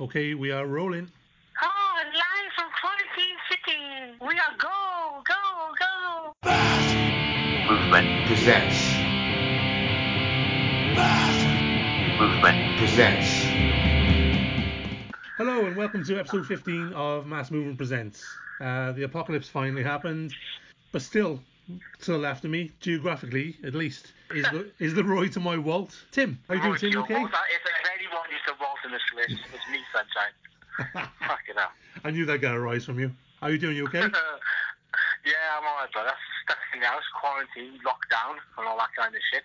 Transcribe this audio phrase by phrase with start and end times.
[0.00, 1.10] Okay, we are rolling.
[1.62, 4.16] Oh, live from Quarantine City.
[4.20, 6.50] We are go, go, go.
[7.70, 8.94] Movement presents.
[12.18, 13.44] Movement presents.
[15.36, 18.24] Hello and welcome to episode 15 of Mass Movement Presents.
[18.60, 20.34] Uh, the apocalypse finally happened,
[20.92, 21.40] but still,
[22.00, 25.56] to the left of me, geographically at least, is the is the Roy to my
[25.58, 25.94] Walt.
[26.10, 26.90] Tim, how you doing, Right, Tim?
[26.92, 27.14] yo, Okay.
[27.14, 30.34] Walt, If, if anyone used to Walt in this list, it's me, sunshine.
[31.28, 31.72] Fuck it up.
[32.04, 33.12] I knew that got a rise from you.
[33.40, 33.76] How are you doing?
[33.76, 34.00] You okay?
[35.24, 36.10] yeah, I'm alright, brother.
[36.44, 39.42] Stuck in the house, quarantine, lockdown, and all that kind of shit.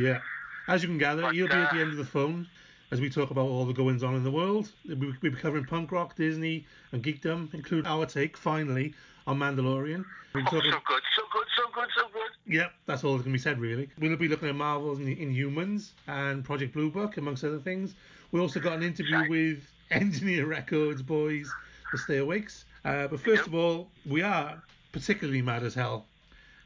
[0.00, 0.20] yeah.
[0.68, 2.46] As you can gather, But, you'll be at uh, the end of the phone
[2.90, 4.70] as we talk about all the goings on in the world.
[4.86, 8.92] We'll we'll be covering punk rock, Disney, and geekdom, including our take finally
[9.26, 10.04] on Mandalorian.
[10.34, 12.54] We'll Oh, talking- so good, so good, so good, so good.
[12.54, 13.88] Yep, that's all that can be said really.
[13.98, 17.94] We'll be looking at Marvel's In- Inhumans and Project Blue Book, amongst other things.
[18.30, 19.28] We also got an interview Right.
[19.28, 21.56] with Engineer Records boys,
[21.90, 22.64] the Stay Awakes.
[22.84, 23.46] Uh, but first Yep.
[23.46, 26.06] of all, we are particularly mad as hell,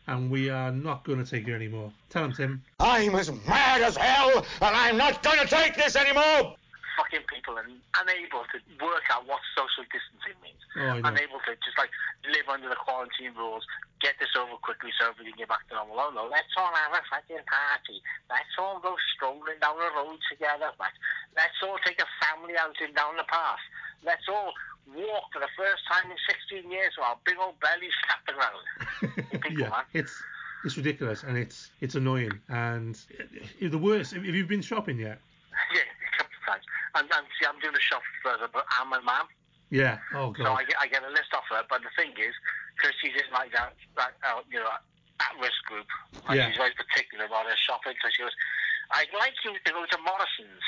[0.06, 1.92] and we are not going to take it anymore.
[2.11, 2.62] Tell him, Tim.
[2.81, 6.56] I'm as mad as hell, and I'm not going to take this anymore!
[6.97, 10.61] Fucking people and unable to work out what social distancing means.
[10.77, 11.89] Oh, Unable to just like
[12.29, 13.65] live under the quarantine rules,
[14.05, 15.97] get this over quickly so we can get back to normal.
[15.97, 17.99] Oh no, let's all have a fucking party.
[18.29, 20.69] Let's all go strolling down the road together.
[20.77, 20.99] Let's,
[21.33, 23.62] let's all take a family outing down the path.
[24.05, 24.53] Let's all
[24.93, 28.65] walk for the first time in 16 years with our big old bellies slapping around.
[29.53, 29.84] Yeah, man.
[29.93, 30.23] it's
[30.65, 32.99] it's ridiculous and it's it's annoying and
[33.61, 34.12] the worst.
[34.12, 35.19] If you've been shopping yet,
[35.75, 36.64] Yeah, a couple of times.
[36.97, 39.27] And, and see, I'm doing a shop for the but I'm a mum.
[39.70, 39.98] yeah.
[40.14, 40.61] Oh So god.
[40.61, 42.34] I get, I get a list off her, but the thing is,
[42.77, 44.72] because she's in like that, that uh, you know,
[45.20, 45.86] at-risk group,
[46.28, 46.48] and Yeah.
[46.48, 47.94] she's very particular about her shopping.
[48.03, 48.34] So she goes,
[48.92, 50.64] I'd like you to go to Morrison's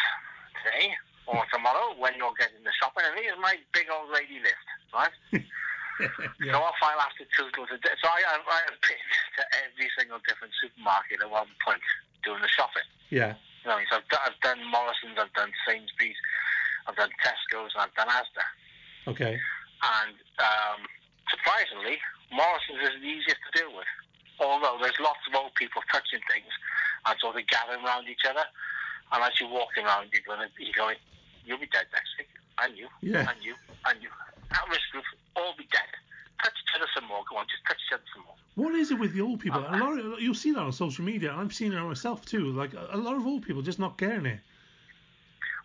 [0.63, 0.95] today
[1.27, 5.13] or tomorrow when you're getting the shopping, and here's my big old lady list, right?
[5.95, 6.03] So
[6.43, 6.59] yeah.
[6.59, 8.99] off I have to toodle to So I, I, I have been
[9.39, 11.79] to every single different supermarket at one point
[12.25, 12.83] doing the shopping.
[13.11, 13.35] Yeah.
[13.65, 16.17] You know, so I've done, I've done Morrison's, I've done Sainsbury's,
[16.87, 18.45] I've done Tesco's, and I've done Asda.
[19.09, 19.37] Okay.
[20.01, 20.81] and um,
[21.33, 21.97] surprisingly,
[22.33, 23.89] Morrison's is the easiest to deal with.
[24.41, 26.49] Although there's lots of old people touching things
[27.07, 28.45] and sort of gathering around each other,
[29.13, 30.97] and as you're walking around, you're going, you're going,
[31.45, 32.29] you'll be dead next week,
[32.61, 33.25] and you, Yeah.
[33.29, 33.55] and you,
[33.89, 34.09] and you.
[34.53, 35.05] At risk group,
[35.37, 35.89] all be dead.
[36.43, 37.25] Touch each other some more.
[37.31, 38.25] Go on, just touch each other some
[38.99, 39.61] with the old people?
[39.61, 41.33] A lot of, you'll see that on social media.
[41.33, 42.53] and I've seen it myself too.
[42.53, 44.41] Like a, lot of old people just not getting it.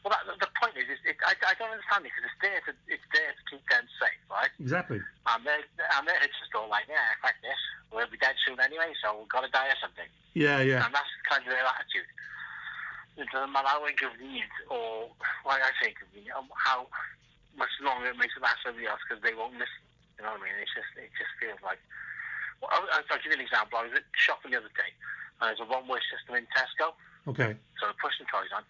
[0.03, 2.59] Well, that, the point is, is it, I, I don't understand it because it's there
[2.67, 4.47] to it's there to keep them safe, right?
[4.59, 5.03] Exactly.
[5.27, 5.65] And they're
[5.99, 7.59] and they're just all like, yeah, fuck this,
[7.91, 10.07] we'll be dead soon anyway, so we've got to die or something.
[10.33, 12.07] Yeah, yeah, And that's kind of their attitude.
[13.19, 15.11] It doesn't matter how inconvenient or,
[15.43, 16.87] like I say, inconvenient, um, how
[17.59, 19.83] much longer it makes it last for everybody else because they won't listen.
[20.15, 20.55] You know what I mean?
[20.63, 21.83] It's just, it just feels like.
[22.61, 23.79] Well, I'll, I'll give you an example.
[23.79, 24.91] I was at shopping the other day,
[25.39, 26.91] and there's a one-way system in Tesco,
[27.31, 27.55] okay.
[27.79, 28.63] so they're pushing trolleys on.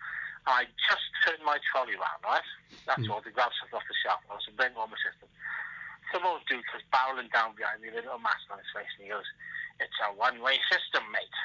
[0.47, 2.45] I just turned my trolley around, right?
[2.85, 3.11] That's Hmm.
[3.11, 4.21] all, to grab something off the shelf.
[4.29, 5.29] I was bring on my system.
[6.13, 8.89] Some old dude was barreling down behind me with a little mask on his face,
[8.97, 9.27] and he goes,
[9.79, 11.37] It's a one-way system, mate.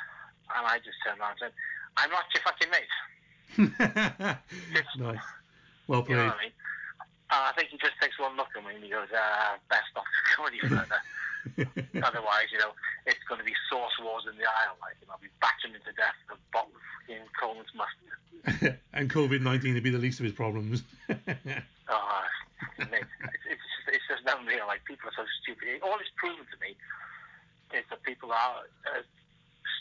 [0.56, 1.55] And I just turned around and said,
[1.97, 2.94] I'm not your fucking mate.
[4.99, 5.19] nice.
[5.87, 6.11] Well played.
[6.11, 6.53] You know what I mean?
[7.31, 9.88] And I think he just takes one look at me and he goes, uh, best
[9.94, 11.00] not to go any further.
[12.09, 12.72] Otherwise, you know,
[13.06, 14.77] it's going to be sauce wars in the aisle.
[14.81, 16.72] Like, and I'll be battering him to death with a bottle
[17.06, 18.78] fucking Colman's mustard.
[18.93, 20.82] and COVID 19 to be the least of his problems.
[21.84, 22.25] Oh,
[22.81, 24.65] mate, it's, it's just it's just unreal.
[24.65, 25.84] Like people are so stupid.
[25.84, 26.72] All it's proven to me
[27.76, 28.65] is that people are
[28.97, 29.05] as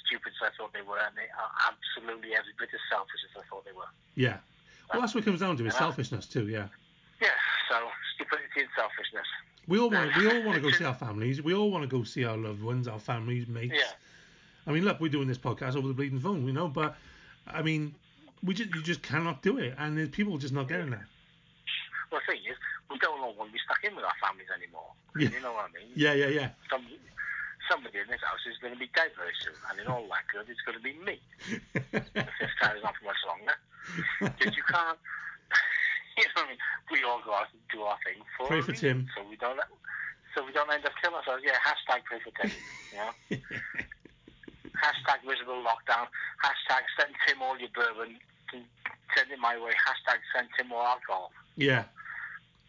[0.03, 3.39] stupid as I thought they were, and they are absolutely every bit as selfish as
[3.39, 3.87] I thought they were.
[4.19, 4.43] yeah.
[4.91, 6.51] Well, that's what it comes down to is selfishness too.
[6.51, 6.67] Yeah.
[7.23, 7.39] Yeah.
[7.71, 7.79] So
[8.19, 9.31] stupidity and selfishness.
[9.67, 10.15] We all want.
[10.17, 11.41] We all want to go see our families.
[11.41, 13.75] We all want to go see our loved ones, our families, mates.
[13.75, 13.91] Yeah.
[14.67, 16.95] I mean, look, we're doing this podcast over the bleeding phone, you know, but
[17.47, 17.95] I mean,
[18.43, 21.03] we just you just cannot do it, and there's people just not getting that.
[22.11, 22.57] Well, the thing is,
[22.89, 24.91] we don't all want to be stuck in with our families anymore.
[25.17, 25.29] Yeah.
[25.29, 25.91] You know what I mean?
[25.95, 26.49] Yeah, yeah, yeah.
[26.69, 26.85] Some,
[27.69, 30.47] somebody in this house is going to be dead very soon, and in all likelihood,
[30.49, 31.19] it's going to be me.
[31.73, 33.55] If this carries on for much longer.
[34.21, 34.97] Because you can't.
[36.17, 36.61] You know what I mean?
[36.91, 39.07] We all go out and do our thing for Pray for Tim.
[39.15, 39.59] So we don't.
[40.35, 41.43] So we don't end up killing ourselves.
[41.45, 41.57] Yeah.
[41.61, 42.51] Hashtag pray for Tim.
[42.91, 43.11] You know.
[44.83, 46.09] hashtag miserable lockdown.
[46.41, 48.17] Hashtag send Tim all your bourbon.
[48.51, 49.73] Send it my way.
[49.77, 51.31] Hashtag send Tim more alcohol.
[51.55, 51.85] yeah.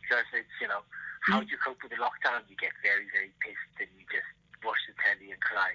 [0.04, 0.84] Because it's you know
[1.24, 1.48] how mm.
[1.48, 2.44] do you cope with the lockdown?
[2.48, 4.28] You get very very pissed and you just
[4.64, 5.72] watch the telly and cry.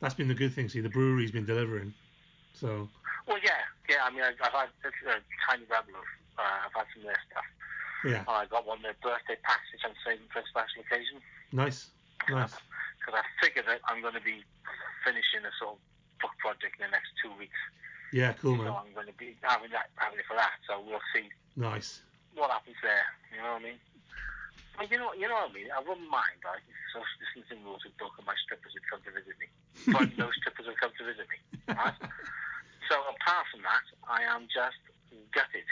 [0.00, 0.68] That's been the good thing.
[0.68, 1.92] See, the brewery's been delivering.
[2.54, 2.88] So
[3.28, 3.60] Well, yeah,
[3.92, 4.00] yeah.
[4.02, 6.08] I mean, I've, I've had a tiny rebel of,
[6.40, 7.48] uh, I've had some of their stuff,
[8.08, 8.24] Yeah.
[8.24, 11.20] And I got one of their birthday packs, which I'm saving for a special occasion.
[11.52, 11.92] Nice.
[12.32, 12.56] Nice.
[12.98, 14.40] Because I figured that I'm going to be
[15.04, 15.80] finishing a sort of
[16.24, 17.60] book project in the next two weeks.
[18.16, 18.72] Yeah, cool, man.
[18.72, 18.80] So.
[18.80, 20.56] I'm going to be having that having it for that.
[20.64, 21.28] So we'll see
[21.60, 22.00] Nice.
[22.32, 23.04] what happens there.
[23.28, 23.80] You know what I mean?
[24.80, 25.68] But you know, you know what I mean.
[25.68, 28.24] I wouldn't mind, if social distancing rules would broken.
[28.24, 29.48] My strippers would come to visit me.
[29.92, 31.38] But no strippers would come to visit me.
[31.68, 31.96] Right?
[32.88, 34.80] so apart from that, I am just
[35.32, 35.68] gutted.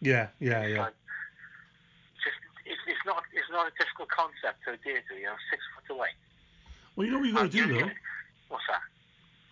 [0.00, 0.90] Yeah, yeah, yeah.
[0.90, 0.98] like,
[2.22, 2.36] just
[2.66, 5.14] it's, it's not it's not a difficult concept to adhere to.
[5.14, 6.12] You know, six foot away.
[6.94, 7.90] Well, you know what you got to do, though?
[8.48, 8.80] What's that?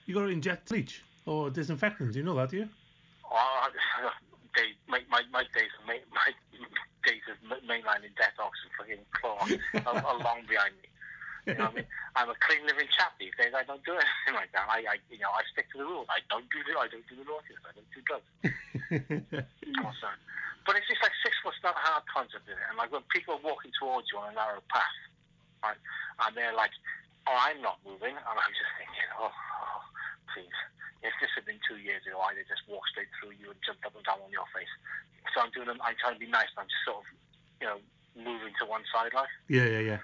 [0.07, 2.13] You got to inject bleach or disinfectant.
[2.13, 2.69] Do you know that, do you?
[3.31, 3.69] Oh,
[4.57, 6.31] they, my, my, my days of ma- my
[7.07, 9.39] days of ma- mainlining detox and fucking claw
[9.93, 10.89] are, are long behind me.
[11.53, 11.89] You know I mean?
[12.17, 13.53] I'm a clean living chap these days.
[13.53, 14.65] I don't do anything like that.
[14.65, 16.09] I, I you know, I stick to the rules.
[16.09, 17.61] I don't do the, I don't do the naughtiness.
[17.69, 18.31] I don't do drugs.
[19.85, 20.07] Also,
[20.65, 22.67] but it's just like six foot's not a hard concept, is it?
[22.71, 24.97] And like when people are walking towards you on a narrow path,
[25.61, 25.77] right,
[26.25, 26.73] and they're like,
[27.27, 29.83] "Oh, I'm not moving," and I'm just thinking, "Oh, oh
[30.33, 30.57] please."
[31.05, 33.61] If this had been two years ago, I'd have just walked straight through you and
[33.61, 34.71] jumped up and down on your face.
[35.37, 35.69] So I'm doing.
[35.69, 36.49] I'm trying to be nice.
[36.57, 37.07] And I'm just sort of,
[37.61, 37.79] you know,
[38.17, 40.01] moving to one side, like yeah, yeah, yeah.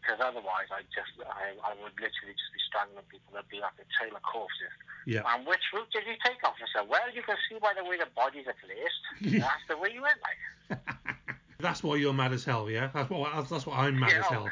[0.00, 3.36] Because otherwise, I just, I, I would literally just be strangling people.
[3.36, 4.72] There'd be like a trail of corpses.
[5.06, 5.22] Yeah.
[5.28, 6.82] And which route did you take, officer?
[6.88, 9.04] Well, you can see by the way the bodies are placed.
[9.44, 10.80] That's the way you went, like.
[11.60, 12.88] That's why you're mad as hell, yeah.
[12.94, 14.32] That's what that's, that's what I'm mad Yeah, as oh.
[14.32, 14.50] hell.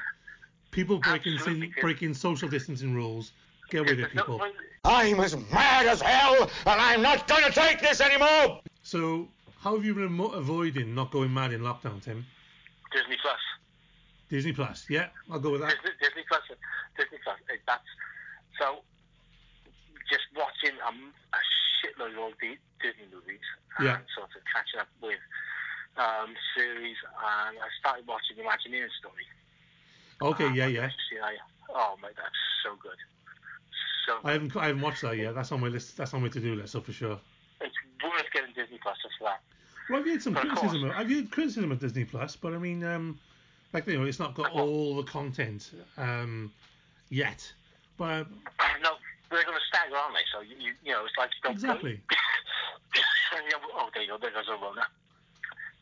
[0.71, 1.39] People breaking
[1.81, 3.33] breaking social distancing rules.
[3.71, 4.41] Get with it, people.
[4.85, 8.61] I'm as mad as hell, and I'm not going to take this anymore!
[8.83, 9.29] So,
[9.59, 12.25] how have you been avoiding not going mad in lockdown, Tim?
[12.93, 13.37] Disney Plus.
[14.29, 15.71] Disney Plus, yeah, I'll go with that.
[15.83, 16.43] Disney, Disney Plus.
[16.97, 17.39] Disney Plus.
[17.51, 17.83] eh, That's
[18.61, 18.83] so.
[20.11, 20.93] Just watching a
[21.85, 23.45] shitload of old Disney movies
[23.79, 23.99] and Yeah.
[24.17, 25.21] sort of catching up with
[25.99, 29.27] um, series, and I started watching the Imagineering story.
[30.23, 30.91] Okay, Um, yeah, yeah.
[31.23, 31.37] I-
[31.71, 32.35] Oh my, that's
[32.65, 32.97] so good.
[34.07, 35.35] So I haven't I haven't watched that yet.
[35.35, 35.97] That's on my list.
[35.99, 37.21] That's on my to-do list, so for sure.
[37.61, 39.43] it's worth getting Disney Plus just for that.
[39.91, 40.85] Well, I've had some But criticism.
[40.85, 43.19] Of, I've had criticism of Disney Plus, but I mean, um,
[43.73, 46.53] like you know, it's not got all the content um,
[47.11, 47.51] yet.
[47.97, 48.27] But
[48.83, 48.91] no,
[49.31, 50.21] they're going to stagger, aren't they?
[50.33, 52.01] So you, you, you know, it's like don't Exactly.
[52.13, 54.19] Yeah, oh, there you go.
[54.19, 54.83] There goes a Rona.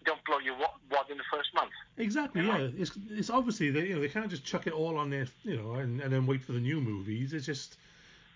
[0.05, 1.73] Don't blow your wad, wad in the first month.
[1.99, 2.59] exactly, Yeah.
[2.59, 2.69] yeah.
[2.79, 5.57] It's it's obviously they you know they can't just chuck it all on their you
[5.57, 7.33] know and, and then wait for the new movies.
[7.33, 7.77] It's just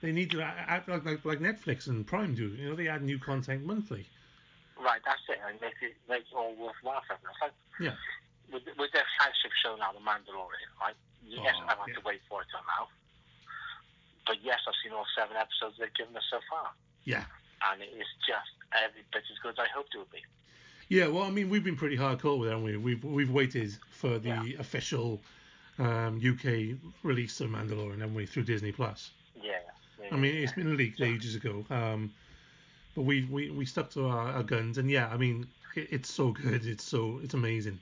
[0.03, 2.49] they need to act like, like like Netflix and Prime do.
[2.49, 4.07] You know, they add new content monthly.
[4.83, 5.39] Right, that's it.
[5.49, 7.33] And make it make it all worthwhile for them.
[7.41, 7.95] Like Yeah.
[8.53, 10.71] With, with their flagship show now, The Mandalorian.
[10.81, 10.95] Right?
[11.27, 11.95] Yes, Oh, I've had yeah.
[11.95, 12.89] to wait for it till now.
[14.27, 16.71] But yes, I've seen all seven episodes they've given us so far,
[17.05, 17.25] Yeah.
[17.71, 20.23] and it is just every bit as good as I hoped it would be.
[20.89, 22.77] Yeah, well, I mean, we've been pretty hardcore with it, haven't we?
[22.77, 24.59] We've we've waited for the Yeah.
[24.59, 25.21] official
[25.79, 29.11] um, UK release of Mandalorian, haven't we, through Disney Plus?
[29.41, 29.53] Yeah.
[30.01, 32.13] yeah I mean, it's been leaked ages ago, um,
[32.95, 36.13] but we, we, we stuck to our, our guns, and yeah, I mean, it, it's
[36.13, 37.79] so good, it's so it's amazing.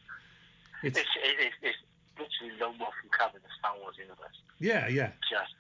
[0.83, 1.81] It's It's, it, it, it's
[2.19, 4.39] literally no more from covering the Star Wars universe.
[4.59, 5.55] yeah, yeah, Just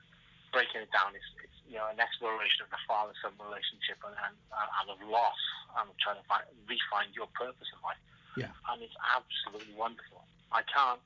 [0.52, 1.14] breaking it down.
[1.14, 5.42] It's, it's you know an exploration of the father-son relationship and, and, and of loss
[5.78, 8.00] and trying to find, refine your purpose in life.
[8.36, 8.52] Yeah.
[8.70, 10.24] And it's absolutely wonderful.
[10.52, 11.00] I can't.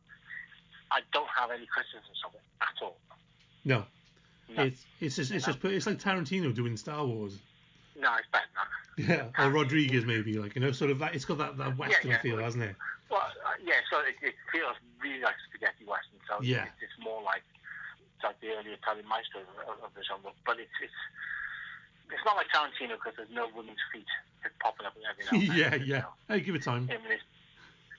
[0.92, 2.96] I don't have any criticisms of it at all.
[3.64, 3.84] no,
[4.54, 7.38] No, it's it's just it's just it's like Tarantino doing Star Wars.
[7.96, 8.68] no it's better than that.
[9.38, 11.14] Yeah, or Rodriguez maybe, like you know, sort of that.
[11.14, 12.20] It's got that, that western yeah.
[12.20, 12.76] feel, hasn't it?
[13.12, 14.72] Well, uh, yeah, so it, it feels
[15.04, 16.16] really like spaghetti western.
[16.24, 16.64] So Yeah.
[16.64, 17.44] it's, it's more like
[18.00, 20.32] it's like the early Italian maestro of, of, the genre.
[20.48, 20.96] But it's it's
[22.08, 24.08] it's not like Tarantino because there's no women's feet
[24.64, 25.60] popping up every now and then.
[25.60, 26.08] yeah, you yeah.
[26.08, 26.16] know.
[26.32, 26.88] Hey, give it time.
[26.88, 27.24] Him and his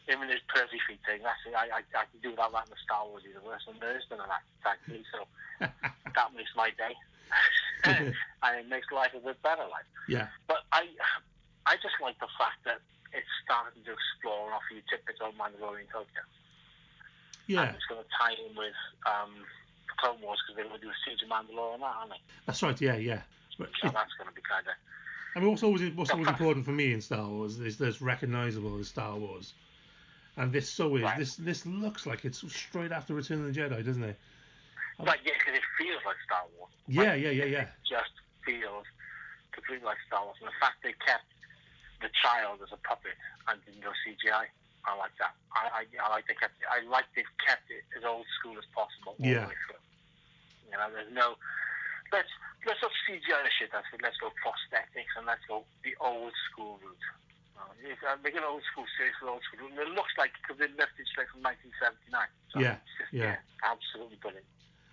[0.09, 1.21] him and his pervy feet thing.
[1.21, 1.53] That's it.
[1.53, 4.03] I, I I can do without that in the Star Wars universe, and there is
[4.09, 5.05] none of that, thankfully.
[5.13, 5.29] So
[5.61, 6.97] that makes my day,
[7.85, 9.69] and it makes life a bit better.
[9.69, 9.85] Like.
[10.09, 10.89] yeah, But I,
[11.69, 12.81] I just like the fact that
[13.13, 16.25] it's starting to explore and offer you tidbits of Mandalorian culture.
[17.47, 17.69] yeah.
[17.69, 19.45] And it's going to tie in with um,
[20.01, 22.21] Clone Wars because they're going to do a siege of Mandalore and that, aren't they?
[22.45, 22.79] That's right.
[22.81, 23.21] Yeah, yeah.
[23.57, 24.73] But So that's going to be kind of.
[25.35, 28.77] I mean, what's always what's always important for me in Star Wars is there's recognizable
[28.79, 29.53] as Star Wars,
[30.37, 31.03] and this so is.
[31.03, 31.17] Right.
[31.17, 34.17] This this looks like it's straight after Return of the Jedi, doesn't it?
[34.97, 36.71] But yeah, because it feels like Star Wars.
[36.87, 37.61] Yeah, Like, yeah, yeah, yeah.
[37.61, 38.13] It just
[38.45, 38.85] feels
[39.51, 40.37] completely like Star Wars.
[40.41, 41.25] And the fact they kept
[42.03, 43.15] the child as a puppet
[43.47, 44.51] and didn't go CGI,
[44.83, 45.31] I like that.
[45.55, 46.59] I, I, I like they kept.
[46.67, 49.47] I like they've kept it as old school as possible all Yeah.
[49.47, 49.81] the way through.
[50.67, 51.39] You know, there's no.
[52.11, 52.29] Let's
[52.67, 53.71] let's not CGI the shit.
[53.71, 57.07] I said Let's go prosthetics and let's go the old school route.
[57.63, 59.67] Uh, make an old school series for old school.
[59.71, 62.27] And it looks like it could be lifted straight from 1979.
[62.51, 63.37] So Yeah, it's just, yeah.
[63.63, 64.45] absolutely brilliant.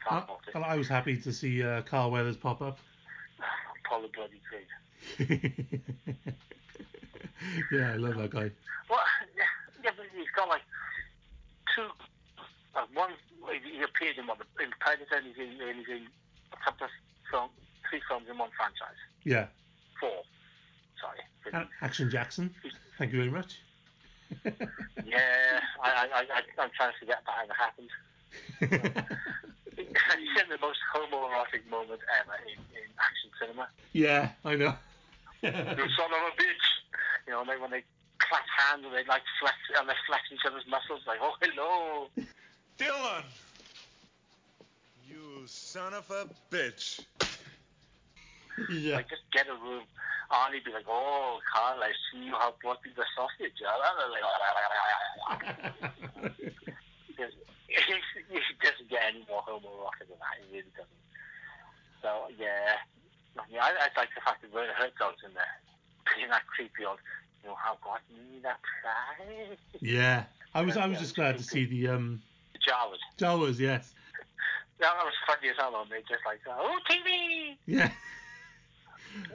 [0.08, 0.56] I, it.
[0.56, 2.78] I was happy to see uh, Carl Weathers pop up.
[3.90, 4.70] The bloody Creed.
[7.72, 8.50] yeah, I love that guy.
[8.88, 9.00] Well,
[9.36, 9.44] yeah,
[9.84, 10.62] yeah, but he's got like
[11.74, 11.88] two,
[12.76, 13.10] uh, one.
[13.64, 16.06] He appeared in one in Predator, and he's in, and he's in
[16.52, 16.90] a couple of
[17.30, 17.50] film,
[17.90, 18.96] three films in one franchise.
[19.24, 19.46] Yeah.
[19.98, 20.22] Four.
[21.00, 21.18] Sorry.
[21.52, 22.54] A- Action Jackson.
[22.98, 23.58] Thank you very much.
[25.04, 27.90] Yeah, I, I, I, I- I'm trying to forget that ever happened.
[30.40, 33.68] It's the most homoerotic moment ever in, in action cinema.
[33.92, 34.74] yeah, I know.
[35.42, 35.50] You
[35.96, 36.66] son of a bitch.
[37.26, 37.82] You know, like when they
[38.18, 42.08] clap hands and they like flex and they flex each other's muscles, like, oh hello.
[42.76, 43.24] Dillon!
[45.08, 47.00] You son of a bitch.
[48.70, 48.96] yeah.
[48.96, 49.84] Like just get a room.
[50.30, 53.56] Arnie'd be like, oh Carl, I see you have brought me the sausage.
[58.30, 60.38] He doesn't get any more homoerotic than that.
[60.42, 61.00] He really doesn't.
[62.02, 62.78] So yeah,
[63.50, 65.56] yeah, I, I like the fact that Werner Herzog's in there,
[66.16, 66.98] being that creepy old.
[67.42, 69.56] You know how God me that prize.
[69.80, 70.24] yeah.
[70.54, 72.22] I was I was just glad to see the um
[72.58, 73.00] Jawas.
[73.18, 73.94] Jawas, yes.
[74.80, 75.86] That was funny as hell.
[75.90, 77.56] They just like, oh TV.
[77.66, 77.90] Yeah.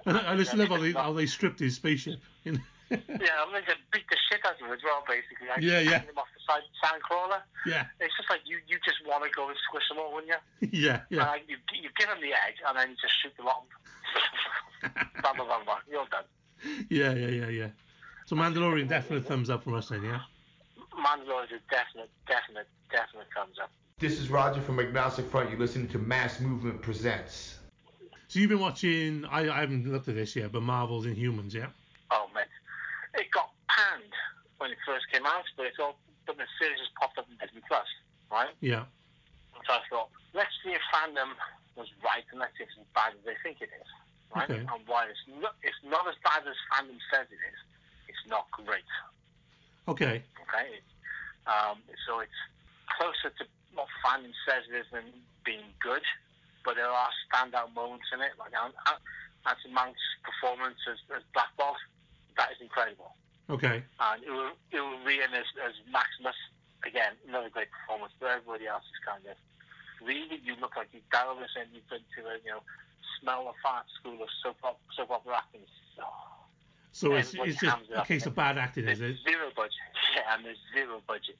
[0.06, 2.20] And I, I just love how they how they stripped his spaceship.
[2.46, 2.60] You know?
[2.90, 5.48] Yeah, I mean, they beat the shit out of him as well, basically.
[5.50, 5.98] Like, Yeah, yeah.
[5.98, 7.42] hanging him off the side sand crawler.
[7.66, 7.86] yeah.
[8.00, 10.70] It's just like you, you just want to go and squish them all, wouldn't you?
[10.72, 11.24] Yeah, yeah.
[11.24, 13.66] Uh, you, you give them the edge and then you just shoot the lot.
[15.22, 15.78] bam, bam, bam, bam.
[15.90, 16.26] You're done.
[16.90, 17.70] Yeah, yeah, yeah, yeah.
[18.26, 20.22] So Mandalorian definite thumbs up from us then, yeah?
[20.94, 23.72] Mandalorian is a definite, definite, definite thumbs up.
[24.00, 25.50] This is Roger from Agnostic Front.
[25.50, 27.58] You're listening to Mass Movement Presents.
[28.28, 31.68] So you've been watching I, I haven't looked at this yet, but Marvel's Inhumans, yeah?
[32.12, 32.45] Oh, man.
[33.16, 34.14] It got panned
[34.58, 35.96] when it first came out, but it's all,
[36.28, 37.88] but the series has popped up in Disney Plus,
[38.32, 38.52] right?
[38.60, 38.86] Yeah.
[39.68, 41.32] So I thought, let's see if fandom
[41.76, 43.90] was right and let's see if it's as bad as they think it is.
[44.36, 44.50] Right?
[44.52, 44.60] Okay.
[44.60, 47.60] And while it's not, it's not as bad as fandom says it is,
[48.12, 48.88] it's not great.
[49.88, 50.24] Okay.
[50.44, 50.70] Okay?
[51.48, 52.42] Um, so it's
[52.98, 53.44] closer to
[53.76, 55.08] what fandom says it is than
[55.44, 56.04] being good,
[56.64, 58.34] but there are standout moments in it.
[58.40, 59.04] Like An- An-
[59.46, 61.78] Anson Mount's performance as, as Black Bolt,
[62.38, 63.16] that is incredible.
[63.50, 63.84] Okay.
[64.00, 66.36] And Iwan Rheon as, as Maximus,
[66.86, 69.38] again, another great performance, but everybody else is kind of
[70.06, 72.62] really, you look like you've delved this in, you've been to a, you know,
[73.22, 75.62] smell the fart school of soap, op- soap opera acting.
[76.02, 76.04] Oh,
[76.92, 78.08] So it's, it's just it a up.
[78.08, 79.24] case of bad acting, is there's it?
[79.30, 79.74] zero budget.
[80.16, 81.36] Yeah, and there's zero budget.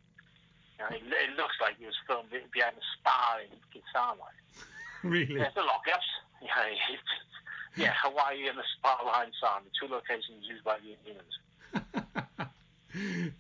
[0.78, 4.28] You know, it, it looks like it was filmed behind a spa in Kinsama.
[5.04, 5.38] Really?
[5.38, 6.10] There's the lockups.
[6.42, 6.50] Yeah,
[6.92, 7.02] it's,
[7.78, 11.34] yeah, Hawaii and the behind Sam, the two locations used by the Indians.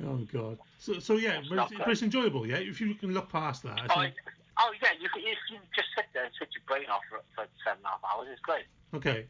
[0.06, 0.58] oh god.
[0.80, 2.58] So so yeah, but it's, but it's enjoyable, yeah.
[2.58, 4.16] If you can look past that, I Oh, think.
[4.60, 7.20] oh yeah, you can, if you just sit there and switch your brain off for,
[7.36, 8.66] for seven and a half hours, it's great.
[8.94, 9.26] Okay.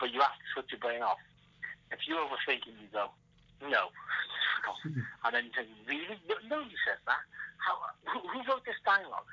[0.00, 1.18] But you have to switch your brain off.
[1.92, 3.10] If you're overthinking, you go,
[3.68, 3.92] no.
[5.24, 6.16] and then you think, really?
[6.28, 7.20] No, nobody says that.
[7.58, 7.76] How,
[8.10, 9.28] who, who wrote this dialogue?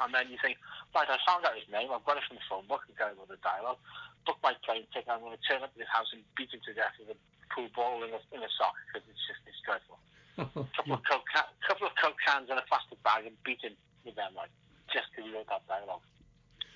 [0.00, 0.60] And then you think,
[0.92, 1.88] right, I found out his name.
[1.92, 2.84] I've got it from the phone book.
[2.96, 3.80] Got it with the dialogue.
[4.28, 5.08] Book my plane ticket.
[5.08, 7.18] I'm going to turn up at his house and beat him to death with a
[7.54, 9.98] pool ball in a, in a sock because it's just it's dreadful.
[10.76, 11.24] couple of coke,
[11.64, 13.72] couple of coke cans in a plastic bag and beat him
[14.04, 14.52] with them like
[14.92, 16.04] just because he wrote that dialogue.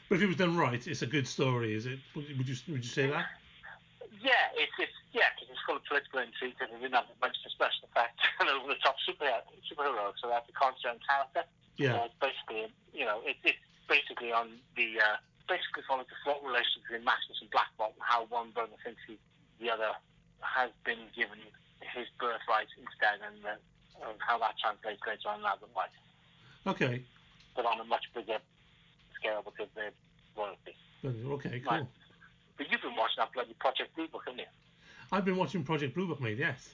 [0.09, 1.99] but if it was done right, it's a good story, is it?
[2.17, 3.27] Would you would you say that?
[4.19, 7.19] Yeah, it's it's yeah, because it's full of political intrigue and they didn't have a
[7.23, 9.39] bunch of special effects and over the top superhero
[9.71, 11.43] superheroes, so they have to concentrate on character.
[11.79, 11.95] Yeah.
[11.95, 16.43] So it's basically you know it, it's basically on the uh, basically following the flawed
[16.43, 19.15] relationship between Maximus and Black Bolt and how one brother thinks he,
[19.63, 19.95] the other
[20.43, 21.39] has been given
[21.95, 25.95] his birthright instead, and uh, of how that translates later on in adult life,
[26.67, 27.05] Okay.
[27.55, 28.39] but on a much bigger
[29.19, 29.95] scale because they're
[30.37, 30.75] royalty.
[31.05, 31.85] Okay, Right.
[32.61, 34.47] But you've been watching that bloody Project Blue Book, haven't you?
[35.11, 36.37] I've been watching Project Blue Book, mate.
[36.37, 36.69] Yes.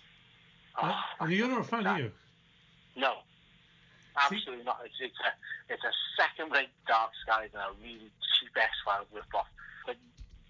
[0.83, 2.11] Oh, Uh, and you're not a fan, are you?
[2.97, 3.19] No,
[4.21, 4.81] absolutely not.
[4.85, 9.47] It's it's a it's a second-rate Dark Skies and a really cheap X-Files rip-off,
[9.87, 9.95] but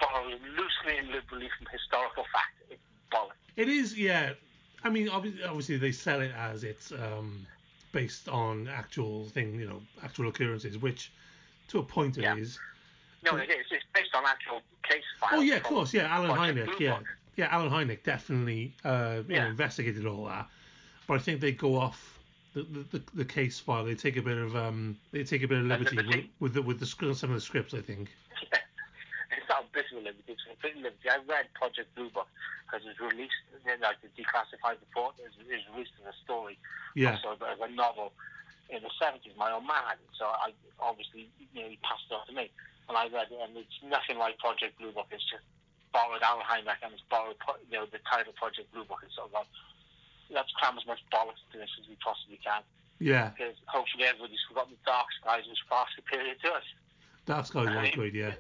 [0.01, 2.55] borrows loosely and liberally from historical fact.
[2.71, 2.81] It's
[3.13, 3.35] bollocks.
[3.57, 4.33] It is, yeah.
[4.85, 7.47] I mean, obviously, obviously they sell it as it's um,
[7.93, 11.13] based on actual thing, you know, actual occurrences, which
[11.69, 12.59] to a point it is.
[13.23, 13.33] Yeah.
[13.33, 13.67] No, it is.
[13.71, 15.35] It's based on actual case files.
[15.37, 16.15] Oh yeah, of course, yeah.
[16.15, 17.01] Allen Hynek, yeah,
[17.37, 17.49] yeah.
[17.51, 20.49] Allen Hynek definitely, uh, you know, investigated all that.
[21.07, 22.19] But I think they go off
[22.55, 23.85] the, the, the, case file.
[23.85, 26.31] They take a bit of um, they take a bit of liberty with, liberty.
[26.41, 27.75] with the with the some of the scripts.
[27.75, 28.11] I think.
[28.53, 28.59] Yeah.
[29.37, 30.37] it's not a bit of to a liberty.
[30.61, 31.09] Pretty liberty.
[31.11, 32.29] I read Project Blue Book
[32.67, 33.39] because it was released,
[33.81, 36.59] like the declassified report is, is released as a story,
[36.95, 37.17] Yeah.
[37.23, 38.13] so as a novel
[38.69, 39.37] in the 70s.
[39.39, 42.33] My old man had it, so I obviously, you know, he passed it on to
[42.33, 42.51] me.
[42.89, 45.09] And I read it, and it's nothing like Project Blue Book.
[45.11, 45.43] It's just
[45.93, 47.37] borrowed Allen Hynek and it's borrowed,
[47.71, 49.01] you know, the title Project Blue Book.
[49.05, 49.47] It's sort of like,
[50.31, 52.63] let's cram as much bollocks to this as we possibly can
[52.99, 53.31] Yeah.
[53.31, 56.65] because hopefully everybody's forgotten the Dark Skies was far superior to us.
[57.25, 57.95] Dark Skies was Right.
[57.95, 58.35] great, yeah.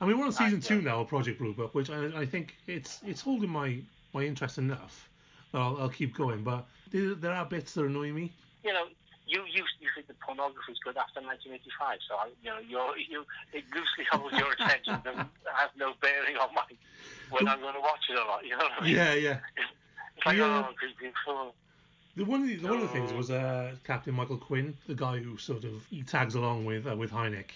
[0.00, 2.56] I mean, we're on season two now of Project Blue Book, which I, I think
[2.66, 3.78] it's it's holding my,
[4.14, 5.08] my interest enough
[5.52, 6.42] that I'll, I'll keep going.
[6.42, 8.32] But there, there are bits that annoy me.
[8.64, 8.86] You know,
[9.28, 12.96] you you, you think that pornography is good after 1985, so I, you know, you're,
[12.98, 16.62] you it loosely holds your attention and has no bearing on my
[17.30, 18.44] when I'm going to watch it or not.
[18.44, 18.94] You know what I mean?
[18.96, 19.38] Yeah, yeah.
[20.16, 20.64] It's like, Yeah.
[20.68, 21.12] oh, creepy.
[22.16, 23.16] The one of the, one of the things Oh.
[23.16, 26.96] was uh, Captain Michael Quinn, the guy who sort of he tags along with uh,
[26.96, 27.50] with Hynek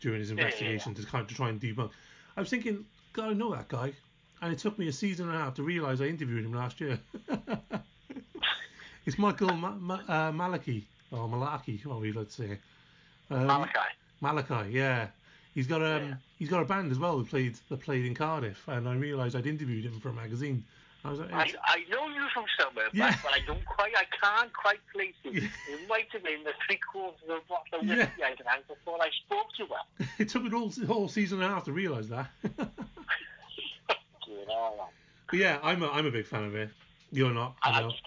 [0.00, 0.46] during his Yeah, yeah, yeah.
[0.46, 1.90] investigation to kind of try and debunk.
[2.36, 3.92] I was thinking, God, I know that guy,
[4.40, 6.80] and it took me a season and a half to realise I interviewed him last
[6.80, 6.98] year.
[9.04, 12.58] it's Michael Ma- Ma- uh, Malarkey or Malaki, what we like to say.
[13.30, 13.78] Um, Malachi.
[14.20, 15.08] Malachi, yeah.
[15.54, 16.14] He's got um Yeah.
[16.38, 19.34] he's got a band as well that played that played in Cardiff, and I realised
[19.36, 20.64] I'd interviewed him for a magazine.
[21.04, 23.10] I was like, I, I know you from somewhere, Yeah.
[23.22, 25.30] but, but I don't quite, I can't quite place you.
[25.42, 25.48] Yeah.
[25.70, 28.08] It might have been the three quarters of what the Yeah.
[28.24, 30.06] I drank before I spoke to you.
[30.18, 32.28] it took me all whole, season and a half to realise that.
[34.28, 34.88] You know,
[35.30, 36.70] But yeah, I'm a, I'm a big fan of it.
[37.12, 37.90] You're not, I, I I know.
[37.90, 38.02] just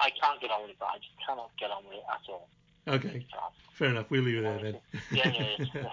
[0.00, 0.76] I can't get on with it.
[0.80, 2.48] I just cannot get on with it at all.
[2.86, 3.52] Okay, Can't.
[3.74, 4.06] fair enough.
[4.10, 4.78] We'll leave it there then.
[5.12, 5.82] Yeah, yeah, yeah.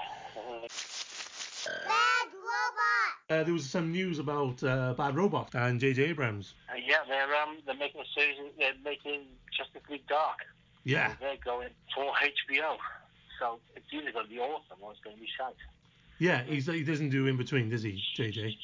[1.66, 3.30] Bad robot.
[3.30, 6.04] Uh, there was some news about uh, Bad Robot and J.J.
[6.04, 6.54] Abrams.
[6.70, 8.38] Uh, yeah, they're um they're making a series.
[8.58, 9.22] They're making
[9.58, 10.38] Justice League Dark.
[10.84, 12.78] Yeah, They're going for HBO.
[13.40, 15.56] So it's either going to be awesome or it's going to be shite.
[16.20, 16.44] yeah.
[16.44, 18.56] He's, he doesn't do in between, does he, J.J.?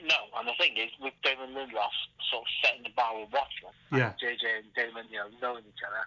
[0.00, 1.92] No, and the thing is, with Damon Lindelof
[2.32, 4.16] sort of setting the bar with Watchmen, Yeah.
[4.16, 6.06] JJ and Damon, you know, knowing each other,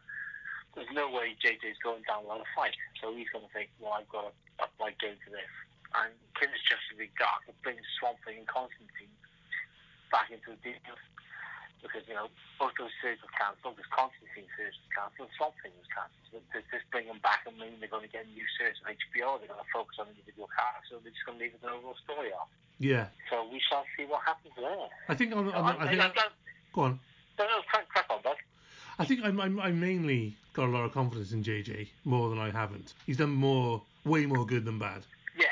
[0.74, 2.76] there's no way JJ's going down without a fight.
[3.00, 4.32] So he's going to think, well, I've got to
[4.64, 5.54] up my game to this.
[5.96, 9.12] And King's Justice League Dark, brings Swamp Thing and Constantine
[10.12, 10.98] back into the deal.
[11.86, 13.78] Because, you know, both those series were cancelled.
[13.78, 16.26] This Constantine series was cancelled, Swamp Thing was cancelled.
[16.34, 18.82] So does this bring them back and mean they're going to get a new series
[18.82, 19.38] on HBO?
[19.38, 21.78] They're going to focus on individual characters, or they're just going to leave it an
[21.78, 22.50] overall story off?
[22.82, 23.14] Yeah.
[23.30, 24.90] So we shall see what happens there.
[25.08, 26.34] I think on, on, I, I think I, I,
[26.74, 27.00] go on.
[27.38, 28.36] no, no, crack, crack on, bud.
[28.98, 32.40] I think I'm, I'm I'm mainly got a lot of confidence in JJ more than
[32.40, 32.94] I haven't.
[33.06, 35.06] He's done more, way more good than bad.
[35.38, 35.46] Yeah,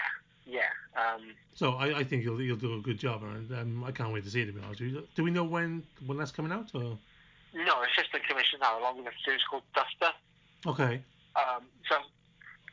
[0.46, 0.72] yeah.
[0.95, 4.13] Um, So I, I think you'll he'll do a good job, and um, I can't
[4.13, 4.45] wait to see it.
[4.47, 6.69] To be honest with you, do we know when when that's coming out?
[6.73, 6.97] Or
[7.53, 10.13] no, it's just been commissioned now, along with a series called Duster.
[10.65, 11.01] okay,
[11.36, 11.97] Um, so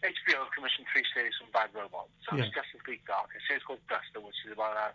[0.01, 2.09] HBO commissioned three series from Bad Robot.
[2.25, 2.45] So Yeah.
[2.49, 4.89] it's Justice League Dark, a series called Duster, which is about a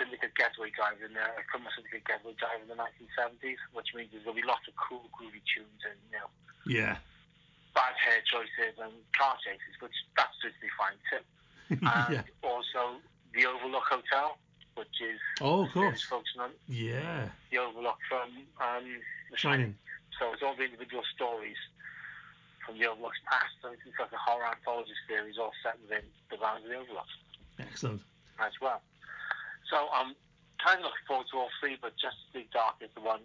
[0.00, 4.08] syndicate getaway driver in the a criminal syndicate getaway driver in the 1970s, which means
[4.12, 6.28] to be lots of cool, groovy tunes and you know
[6.64, 6.96] yeah,
[7.74, 11.20] bad hair choices and car chases, which that's suits me fine too.
[11.70, 12.22] And yeah.
[12.42, 12.96] also
[13.34, 14.36] the Overlook Hotel,
[14.74, 16.02] which is Oh, of course.
[16.02, 18.28] focusing on Yeah, the Overlook from
[18.60, 18.84] um,
[19.30, 19.74] The Shining.
[20.18, 21.56] So it's all the individual stories
[22.66, 23.52] from the Overlook's past.
[23.62, 27.06] So it's like a horror anthology series all set within the bounds of the Overlook
[27.58, 28.00] Excellent.
[28.38, 28.80] as well.
[29.70, 30.14] So I'm
[30.62, 33.20] kind of looking forward to all three, but Justice League Dark is the one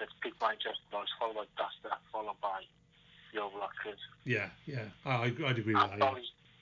[0.00, 2.62] that's piqued my interest the most, followed by Duster, followed by
[3.32, 3.70] the Overlook.
[4.24, 4.86] Yeah, yeah.
[5.04, 5.98] I, I'd agree with that.
[5.98, 6.14] Yeah.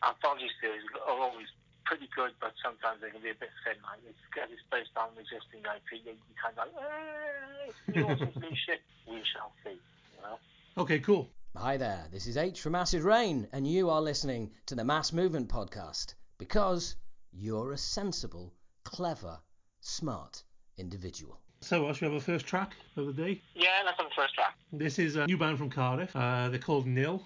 [0.03, 1.47] Anthology, anthology series are always
[1.85, 3.79] pretty good, but sometimes they can be a bit thin.
[3.83, 8.41] Like it's, it's based on existing IP, you you kind of like, eh, it's new
[8.41, 8.81] new shit.
[9.09, 9.79] We shall see.
[10.17, 10.39] You know.
[10.79, 11.31] Okay, cool.
[11.57, 15.13] Hi there, this is H from Acid Rain, and you are listening to the Mass
[15.13, 16.97] Movement Podcast because
[17.31, 19.39] you're a sensible, clever,
[19.81, 20.43] smart
[20.79, 21.39] individual.
[21.61, 23.43] So, uh, should we have a first track of the day?
[23.55, 24.57] Yeah, that's on the first track.
[24.73, 26.17] This is a new band from Cardiff.
[26.17, 27.23] Uh, they're called Nil.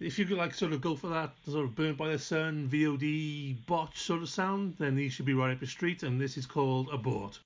[0.00, 2.68] If you could like sort of go for that sort of burnt by the sun,
[2.68, 6.04] VOD botch sort of sound, then these should be right up your street.
[6.04, 7.40] And this is called Abort.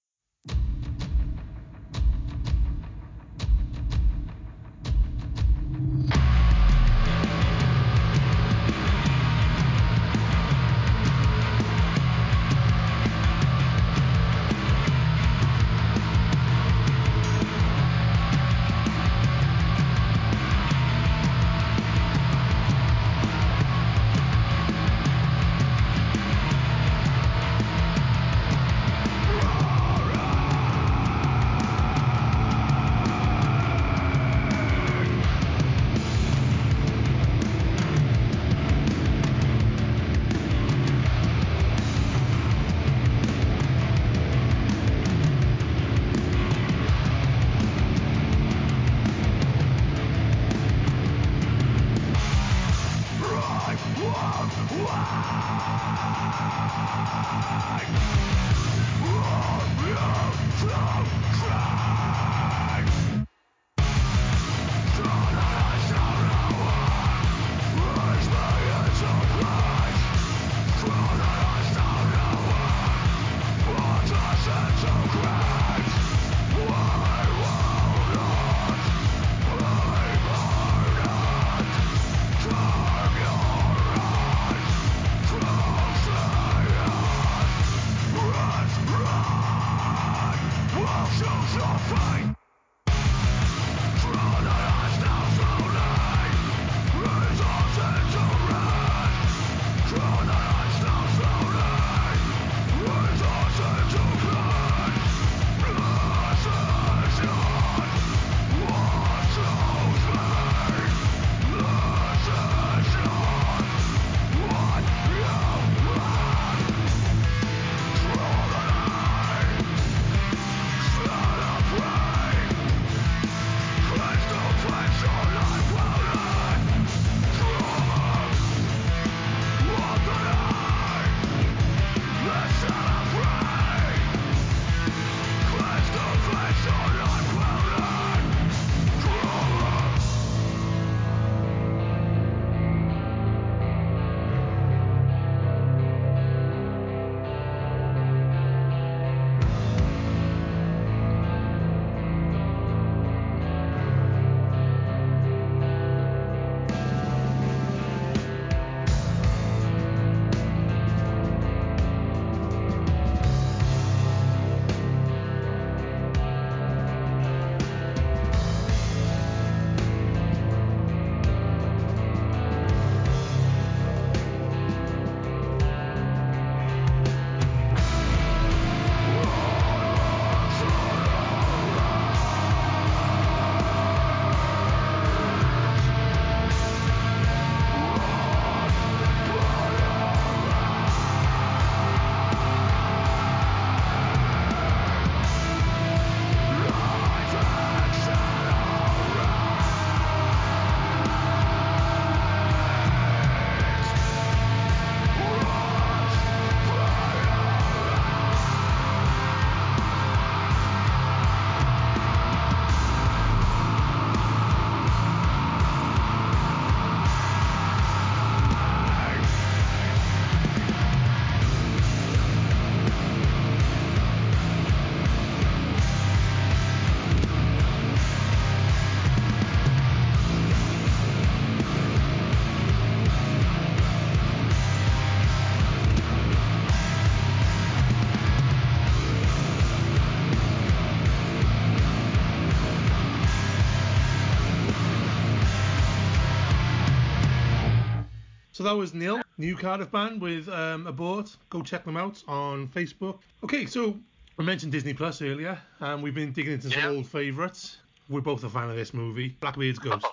[248.63, 251.37] So that was Neil, new Cardiff band with um, Abort.
[251.51, 253.19] Go check them out on Facebook.
[253.43, 253.99] Okay, so
[254.39, 256.91] I mentioned Disney Plus earlier, and we've been digging into some Yeah.
[256.91, 257.79] old favourites.
[258.09, 260.07] We're both a fan of this movie, Blackbeard's Ghost.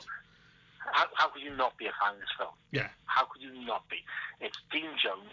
[0.79, 2.49] How, how could you not be a fan of this film?
[2.71, 3.97] Yeah, How could you not be?
[4.41, 5.29] It's Dean Jones,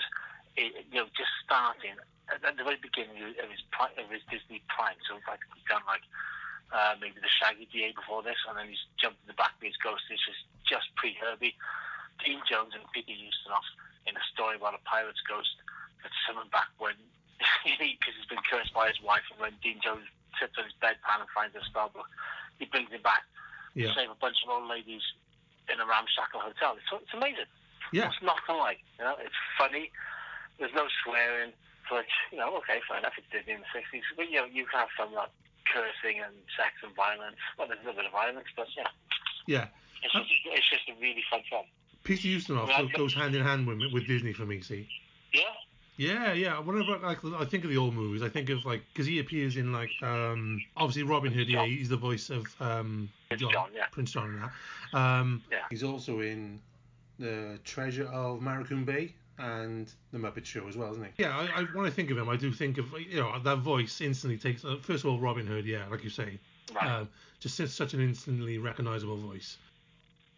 [0.58, 1.96] eh, you know, just starting
[2.28, 3.64] at, at the very beginning of his
[3.96, 5.00] of his Disney Prime.
[5.08, 6.04] So like he's done like
[6.70, 10.04] uh, maybe the Shaggy DA before this, and then he's jumped to the Blackbeard's Ghost,
[10.10, 10.36] which is
[10.68, 11.56] just pre Herbie.
[12.24, 13.66] Dean Jones and Peter Ustinov
[14.06, 15.52] in a story about a pirate's ghost
[16.02, 16.94] that's summoned back when
[17.64, 20.06] because he's been cursed by his wife, and when Dean Jones
[20.40, 22.08] sits on his bedpan and finds a spell book,
[22.58, 23.24] he brings him back
[23.76, 25.04] yeah, to save a bunch of old ladies
[25.68, 26.78] in a ramshackle hotel.
[26.80, 27.48] It's, it's amazing.
[27.92, 28.80] yeah, It's not like.
[28.98, 29.92] You know, it's funny.
[30.56, 31.52] There's no swearing,
[31.90, 33.18] but you know, okay, fair enough.
[33.20, 35.32] It's Disney in the '60s, but you know, you can have some like
[35.68, 37.36] cursing and sex and violence.
[37.58, 38.88] Well, there's a little bit of violence, but yeah,
[39.44, 39.66] yeah.
[40.00, 41.68] it's just, it's just a really fun film.
[42.06, 44.88] Peter Ustinov Yeah, goes hand in hand with, with Disney for me, see.
[45.34, 45.42] Yeah,
[45.96, 46.58] Yeah, yeah.
[46.60, 49.56] Whenever like, I think of the old movies, I think of like because he appears
[49.56, 51.48] in like um obviously Robin Hood.
[51.48, 53.86] Yeah, he's the voice of um Prince John, yeah.
[53.90, 54.98] Prince John and that.
[54.98, 55.58] Um, Yeah.
[55.68, 56.60] He's also in
[57.18, 61.22] the Treasure of Matecumbe and the Muppet Show as well, isn't he?
[61.24, 63.58] Yeah, I, I when I think of him, I do think of you know that
[63.58, 64.64] voice instantly takes.
[64.64, 65.66] Uh, first of all, Robin Hood.
[65.66, 66.38] Yeah, like you say,
[66.72, 67.00] right.
[67.00, 67.08] um,
[67.40, 69.58] just such- such an instantly recognizable voice.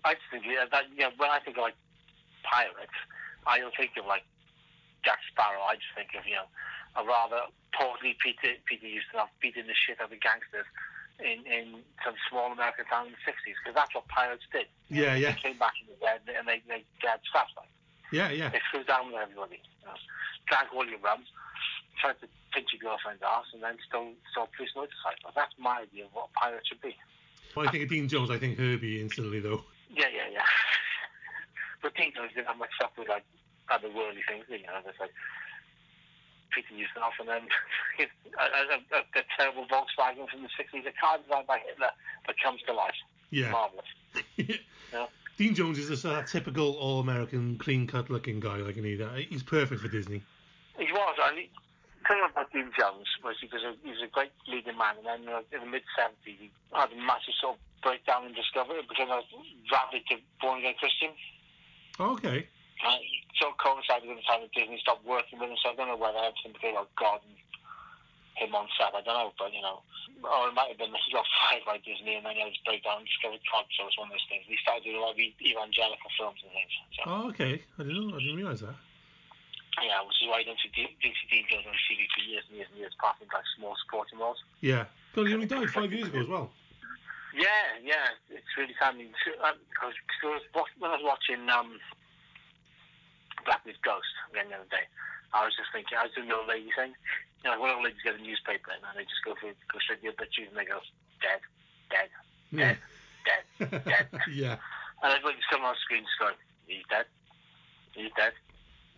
[0.05, 1.79] I just think yeah, that know, when I think of like
[2.45, 2.99] pirates,
[3.47, 4.25] I don't think of like
[5.05, 5.63] Jack Sparrow.
[5.63, 6.49] I just think of you know
[6.97, 10.67] a rather portly Peter Peter Ustinov beating the shit out of gangsters
[11.19, 14.71] in in some small American town in the '60s because that's what pirates did.
[14.89, 17.69] Yeah, yeah, They came back in the dead and they they had staff like
[18.11, 19.61] yeah, yeah, they threw down with everybody.
[19.83, 19.99] You know,
[20.49, 21.25] drank all your rum,
[22.01, 25.35] tried to pinch your girlfriend's ass, and then stole stole police motorcycles.
[25.37, 26.97] That's my idea of what pirates should be.
[27.55, 29.65] When I think of Dean Jones, I think Herbie instantly though.
[29.91, 30.43] Yeah, yeah, yeah.
[31.83, 33.25] but Dean Jones didn't have much stuff with like
[33.71, 34.81] other worldly things, you know.
[34.85, 35.13] There's like
[36.51, 37.43] Peter Ustinov and then
[38.39, 41.91] a, a, a, a terrible Volkswagen from the 60s, a car designed by Hitler
[42.27, 42.95] that comes to life.
[43.31, 43.51] Yeah.
[43.51, 43.87] Marvellous.
[44.91, 45.05] Yeah.
[45.37, 48.57] Dean Jones is a, a typical all-American, clean-cut looking guy.
[48.57, 50.23] Like he, uh, he's perfect for Disney.
[50.79, 51.17] He was.
[51.23, 51.68] I mean, the
[52.09, 55.07] thing about Dean Jones was he was a, he was a great leading man, and
[55.07, 58.81] then uh, in the mid 70s he had a massive sort of breakdown and discovery
[58.89, 59.29] because I was
[59.71, 61.13] rabid to born again Christian.
[62.01, 62.49] Okay.
[62.81, 62.99] Uh,
[63.39, 65.99] so coincided with the time that Disney stopped working with him, so I don't know
[66.01, 67.37] whether everything became about God and
[68.39, 69.83] him on set, I don't know, but you know,
[70.23, 72.55] or it might have been that he got fired by Disney and then he had
[72.55, 74.47] his breakdown and discovered God, so it's one of those things.
[74.47, 76.73] He started doing a lot of evangelical films and things.
[76.95, 77.59] So, Oh, okay.
[77.79, 78.15] I didn't know.
[78.15, 78.79] I didn't realize that.
[79.85, 82.45] Yeah, which is why you don't see D- Dixie Dean Jones on TV for years
[82.49, 84.39] and years and years, passing like small supporting roles.
[84.61, 84.87] Yeah.
[85.15, 86.51] God, he only died five years ago as well.
[87.37, 88.95] Yeah, yeah, it's really sad.
[88.95, 89.13] I mean,
[89.45, 91.79] um, cause I was wa- when I was watching um,
[93.45, 94.85] Blackbeard's Ghost again the other day,
[95.33, 96.93] I was just thinking, I was doing the old lady thing.
[97.45, 100.03] You know, when old ladies get a newspaper and they just go through, go straight
[100.03, 100.81] to the obituaries and they go,
[101.23, 101.41] dead,
[101.93, 102.11] dead,
[102.51, 102.75] Yeah.
[103.23, 104.07] dead, dead.
[104.33, 104.57] yeah.
[105.05, 106.35] And everybody's coming on screen just going,
[106.67, 107.07] he's dead,
[107.95, 108.35] he's dead,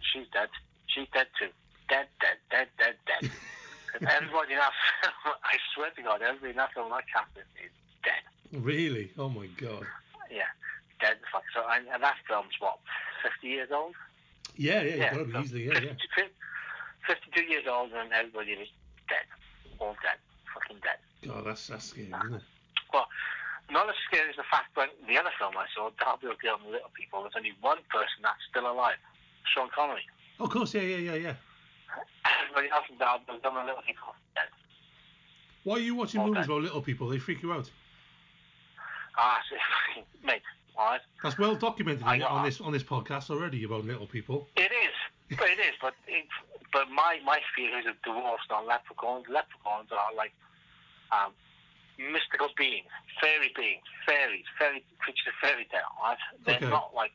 [0.00, 0.48] she's dead,
[0.94, 1.50] she's dead too.
[1.88, 3.30] Dead, dead, dead, dead, dead.
[3.98, 4.72] and everybody in that
[5.02, 7.72] film, I swear to God, everybody in that film, that captain is
[8.02, 8.22] dead.
[8.52, 9.10] Really?
[9.18, 9.86] Oh my god.
[10.30, 10.50] Yeah,
[11.00, 11.42] dead the fuck.
[11.54, 12.78] So, and, and that film's what,
[13.22, 13.94] 50 years old?
[14.56, 15.66] Yeah, yeah, Yeah, so easily.
[15.66, 16.26] Yeah, yeah.
[17.08, 18.68] 52 years old and everybody is
[19.08, 19.26] dead.
[19.78, 20.20] All dead.
[20.54, 21.00] Fucking dead.
[21.26, 22.42] God, that's that's scary, isn't it?
[22.92, 23.06] Well,
[23.70, 26.66] not as scary as the fact when the other film I saw, Darby O'Gill and
[26.66, 28.98] the Little People, there's only one person that's still alive.
[29.46, 30.04] Sean Connery.
[30.40, 30.74] Oh, of course.
[30.74, 31.34] Yeah, yeah, yeah, yeah.
[32.42, 34.14] Everybody else in Darby O'Gill and the Little People.
[35.64, 37.08] Why are you watching Oh, movies about little people?
[37.08, 37.70] They freak you out.
[39.18, 39.38] Ah,
[40.24, 40.40] mate,
[40.78, 41.00] alright.
[41.22, 44.48] That's well documented on, on this on this podcast already about little people.
[44.56, 45.36] It is.
[45.38, 45.74] But it is.
[45.82, 46.24] But it,
[46.72, 49.26] but my my fear is of dwarfs, not leprechauns.
[49.28, 50.32] Leprechauns are like
[51.12, 51.32] um,
[51.98, 52.88] mystical beings,
[53.20, 55.80] fairy beings, fairies, fairy creatures fairy tale.
[56.02, 56.16] Right?
[56.46, 56.70] They're Okay.
[56.70, 57.12] not like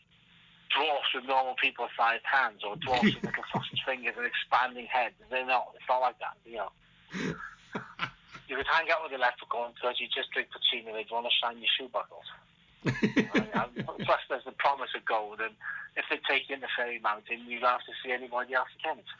[0.73, 5.15] dwarfs with normal people-sized hands or dwarfs with little sausage fingers and expanding heads.
[5.29, 5.73] They're not.
[5.75, 6.37] It's not like that.
[6.45, 6.71] You know.
[8.47, 11.25] You would hang out with a leprechaun because you just drink poitín and they'd want
[11.25, 12.29] to shine your shoe buckles.
[13.55, 15.55] And Plus, there's the promise of gold, and
[15.97, 19.01] if they take you into Fairy Mountain, you don't have to see anybody else again.
[19.01, 19.11] It's.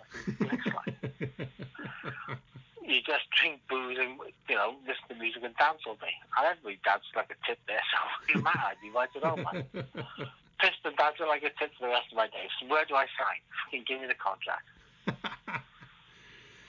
[2.86, 6.14] You just drink booze and you know listen to music and dance all day.
[6.38, 7.98] And everybody dances like a tit there, so
[8.30, 8.78] you're mad.
[8.84, 9.88] You right at home, man.
[10.66, 12.50] Pissed and dancing I a tit for the rest of my days.
[12.68, 13.38] Where do I sign?
[13.66, 14.66] Fucking give me the contract.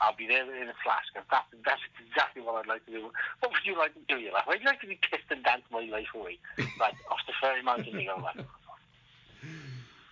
[0.02, 3.08] I'll be there in a flash because that's, that's exactly what I'd like to do.
[3.40, 4.44] What would you like to do in your life?
[4.48, 6.36] Would you like to be pissed and dance my life away?
[6.78, 8.44] Like off the fairy mountain you go, like.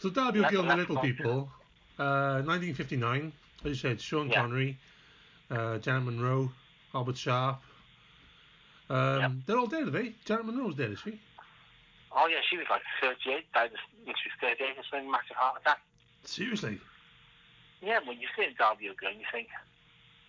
[0.01, 0.97] So Darby Let- O'Gill, the Little.
[0.99, 1.51] People,
[1.99, 3.33] uh, 1959.
[3.65, 4.41] As you said, Sean Yeah.
[4.41, 4.79] Connery,
[5.51, 6.51] uh, Janet Munro,
[6.95, 7.61] Albert Sharpe.
[8.89, 9.31] Um, Yep.
[9.47, 10.15] They're all dead, are they?
[10.25, 11.21] Janet Munro's dead, is she?
[12.17, 13.71] Oh yeah, she was like 38, died
[14.05, 15.79] when she was 38 of a massive heart attack.
[16.25, 16.79] Seriously?
[17.83, 19.49] Yeah, when you see Darby O'Gill, you think,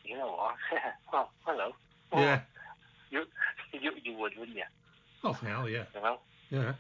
[0.04, 0.56] you know what?
[1.14, 1.72] well, hello.
[2.12, 2.42] Oh, Yeah.
[3.12, 3.24] You,
[3.72, 4.64] you you would, wouldn't you?
[5.24, 5.86] Oh, hell, yeah.
[5.94, 6.18] You know.
[6.50, 6.74] Yeah.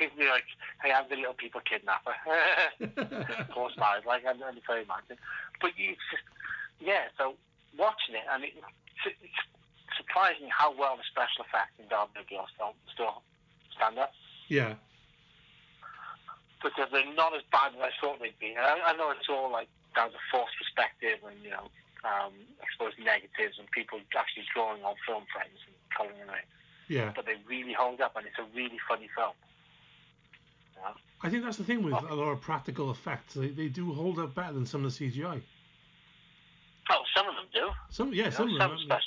[0.00, 0.44] You'd be like,
[0.82, 2.14] hey, I'm the little people kidnapper.
[2.80, 4.06] of course not.
[4.06, 5.16] Like, I'm only very imagine.
[5.60, 6.22] But you just,
[6.80, 7.34] yeah, so
[7.76, 8.52] watching it, I mean,
[9.04, 9.40] it's, it's
[9.96, 13.22] surprising how well the special effects in Darby O'Gill still, still
[13.76, 14.12] stand up.
[14.48, 14.74] yeah.
[16.62, 18.56] Because they're not as bad as I thought they'd be.
[18.56, 21.68] And I, I know it's all like down to forced perspective and, you know,
[22.02, 22.32] um,
[22.62, 26.46] exposed negatives and people actually drawing on film frames and colouring them in.
[26.88, 27.12] Yeah.
[27.14, 29.34] But they really hold up, and it's a really funny film.
[31.22, 33.34] I think that's the thing with a lot of practical effects.
[33.34, 35.40] They, they do hold up better than some of the CGI.
[36.90, 37.68] Oh, some of them do.
[37.90, 38.98] Some, yeah, You know, some of some them.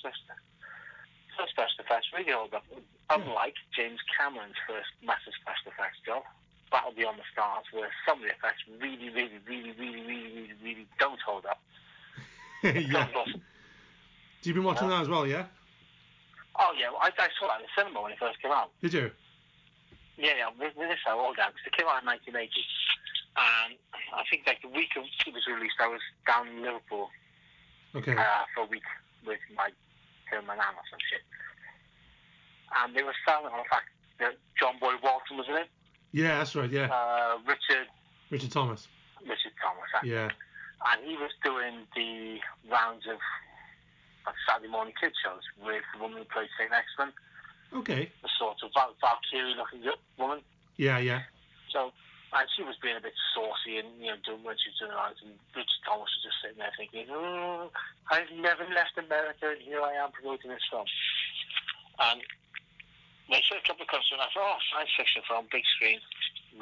[1.39, 2.67] Some special effects really hold up.
[3.09, 6.23] Unlike James Cameron's first massive special effects job,
[6.71, 10.55] Battle Beyond the Stars, where some of the effects really, really, really, really, really, really,
[10.61, 11.63] really don't hold up.
[12.63, 13.07] yeah.
[13.15, 13.39] So
[14.43, 15.47] you've been watching that as well, yeah?
[16.59, 18.69] Oh yeah, I, I saw that in the cinema when it first came out.
[18.81, 19.11] Did you?
[20.19, 22.51] Yeah, yeah, with, with this I all down because it came out in 1980,
[23.39, 23.79] and
[24.11, 27.07] I think like the week it was released, I was down in Liverpool
[27.95, 28.11] Okay.
[28.13, 28.83] uh, for a week
[29.25, 29.71] with my
[30.31, 31.21] her my nan or some shit.
[32.83, 33.89] And they were selling on the fact
[34.19, 35.69] that John Boy Walton was in it,
[36.11, 36.69] Yeah, that's right.
[36.69, 36.87] Yeah.
[36.91, 37.87] uh, Richard
[38.29, 38.87] Richard Thomas.
[39.21, 39.89] Richard Thomas.
[40.03, 40.29] Yeah.
[40.93, 42.39] and he was doing the
[42.71, 43.17] rounds of
[44.25, 47.11] like, Saturday morning kids shows with the woman who played Saint Exmin,
[47.73, 48.11] Okay.
[48.21, 49.81] the sort of Valkyrie looking
[50.17, 50.39] woman.
[50.77, 51.21] Yeah, yeah.
[51.71, 51.91] So,
[52.29, 54.93] and she was being a bit saucy and, you know, doing when she was doing
[54.93, 57.73] the and Richard Thomas was just sitting there thinking, oh,
[58.13, 60.85] I've never left America, and here I am promoting this film.
[61.97, 62.21] And
[63.33, 65.97] they showed a couple of cuts, and I thought, oh, science fiction film, big screen,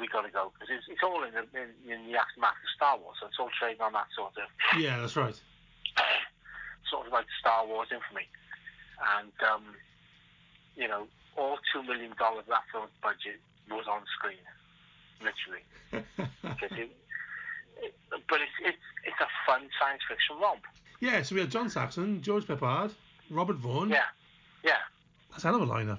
[0.00, 0.56] we got to go.
[0.56, 3.36] Because it's, it's all in the, in, in the aftermath of Star Wars, so it's
[3.36, 4.48] all trading on that sort of,
[4.80, 5.36] Yeah, that's right.
[6.90, 8.24] sort of like Star Wars infamy.
[9.20, 9.76] And, um,
[10.80, 11.04] you know,
[11.36, 13.36] all $2 million of that film's budget
[13.70, 14.42] was on screen,
[15.22, 15.64] literally.
[16.42, 16.90] 'Cause it,
[17.80, 17.94] it,
[18.28, 20.62] but it's, it's it's a fun science fiction romp.
[21.00, 22.92] yeah, so we had John Saxon, George Peppard,
[23.30, 23.88] Robert Vaughn.
[23.90, 24.04] Yeah,
[24.64, 24.78] yeah.
[25.30, 25.98] That's a hell of a lineup.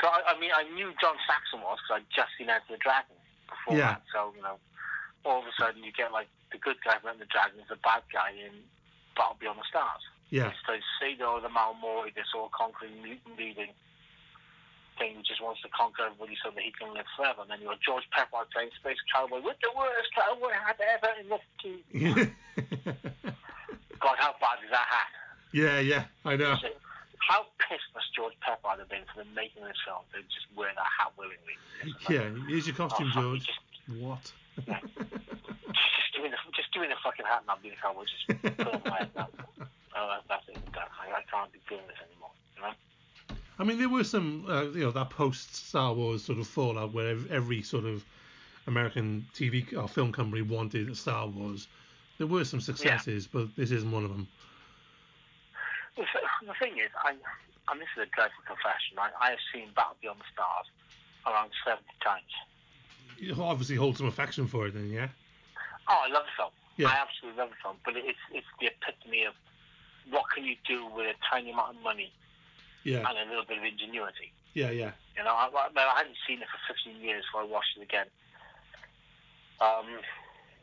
[0.00, 2.76] So I, I mean, I knew John Saxon was because I'd just seen Enter the
[2.78, 3.14] Dragon
[3.48, 3.94] before Yeah.
[4.00, 4.02] that.
[4.12, 4.58] So you know,
[5.24, 7.76] all of a sudden you get like the good guy from the Dragon is the
[7.76, 8.52] bad guy in
[9.14, 10.02] Battle Beyond the Stars.
[10.30, 10.50] Yeah.
[10.66, 13.68] So Sador the Malmori, this all conquering mutant leading
[14.98, 17.42] thing who just wants to conquer everybody so that he can live forever.
[17.42, 21.10] And then you got George Peppard playing Space Cowboy with the worst cowboy hat ever
[21.20, 21.38] in the
[24.02, 25.10] God, how bad is that hat?
[25.52, 26.56] yeah, yeah, I know.
[26.60, 26.68] So,
[27.22, 30.46] How pissed must George Peppard have been for the making of this film to just
[30.56, 31.56] wear that hat willingly?
[32.10, 33.46] Yeah, here's your costume, Oh, George.
[33.46, 33.60] Just,
[34.02, 34.24] What?
[34.66, 38.04] just give me the just give me the fucking hat and I'll be the cowboy.
[38.10, 38.26] Just
[38.58, 39.10] put on my head.
[39.14, 39.30] That,
[39.96, 40.58] oh, that, that's it.
[40.74, 42.30] I, I can't be doing this anymore.
[42.56, 42.74] You know?
[43.62, 46.92] I mean, there were some, uh, you know, that post Star Wars sort of fallout
[46.92, 48.04] where every sort of
[48.66, 51.68] American TV or film company wanted a Star Wars.
[52.18, 54.26] There were some successes, but this isn't one of them.
[55.96, 56.02] The,
[56.44, 57.10] the thing is, I
[57.70, 58.98] and this is a dreadful confession.
[58.98, 60.66] I, I have seen Battle Beyond the Stars
[61.24, 62.34] around seventy times.
[63.16, 65.06] You obviously hold some affection for it, then, yeah.
[65.88, 66.50] Oh, I love the film.
[66.78, 66.88] Yeah.
[66.88, 67.76] I absolutely love the film.
[67.84, 69.34] But it's it's the epitome of
[70.10, 72.10] what can you do with a tiny amount of money
[72.84, 74.32] Yeah, and a little bit of ingenuity.
[74.54, 77.44] yeah, yeah, You know, I, I, I hadn't seen it for 15 years, so I
[77.44, 78.06] watched it again
[79.62, 79.86] um,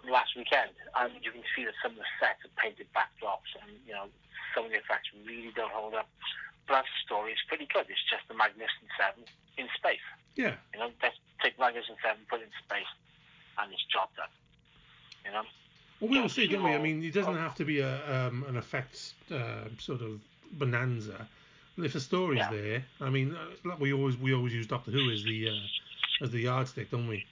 [0.04, 3.72] last weekend, and you can see that some of the sets are painted backdrops, and
[3.88, 4.12] you know,
[4.54, 6.10] some of the effects really don't hold up.
[6.68, 7.88] But a story, it's pretty good.
[7.90, 9.24] It's just the Magnificent Seven
[9.58, 10.06] in space.
[10.36, 10.54] yeah.
[10.74, 12.92] You know, let's take Magnificent Seven, put it in space,
[13.58, 14.30] and it's job done.
[15.26, 15.44] You know.
[16.00, 16.72] Well, we will Don't see, don't we?
[16.72, 20.20] I mean, it doesn't have to be a um, an effects uh, sort of
[20.54, 21.28] bonanza.
[21.84, 22.52] If the story's Yeah.
[22.52, 26.24] there, I mean, uh, like we always we always use Doctor Who as the uh,
[26.24, 27.26] as the yardstick, don't we?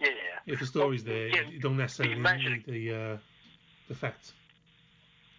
[0.00, 0.52] Yeah, yeah.
[0.52, 3.18] If the story's Well, there, yeah, you don't necessarily you measure need the uh,
[3.88, 4.32] the facts.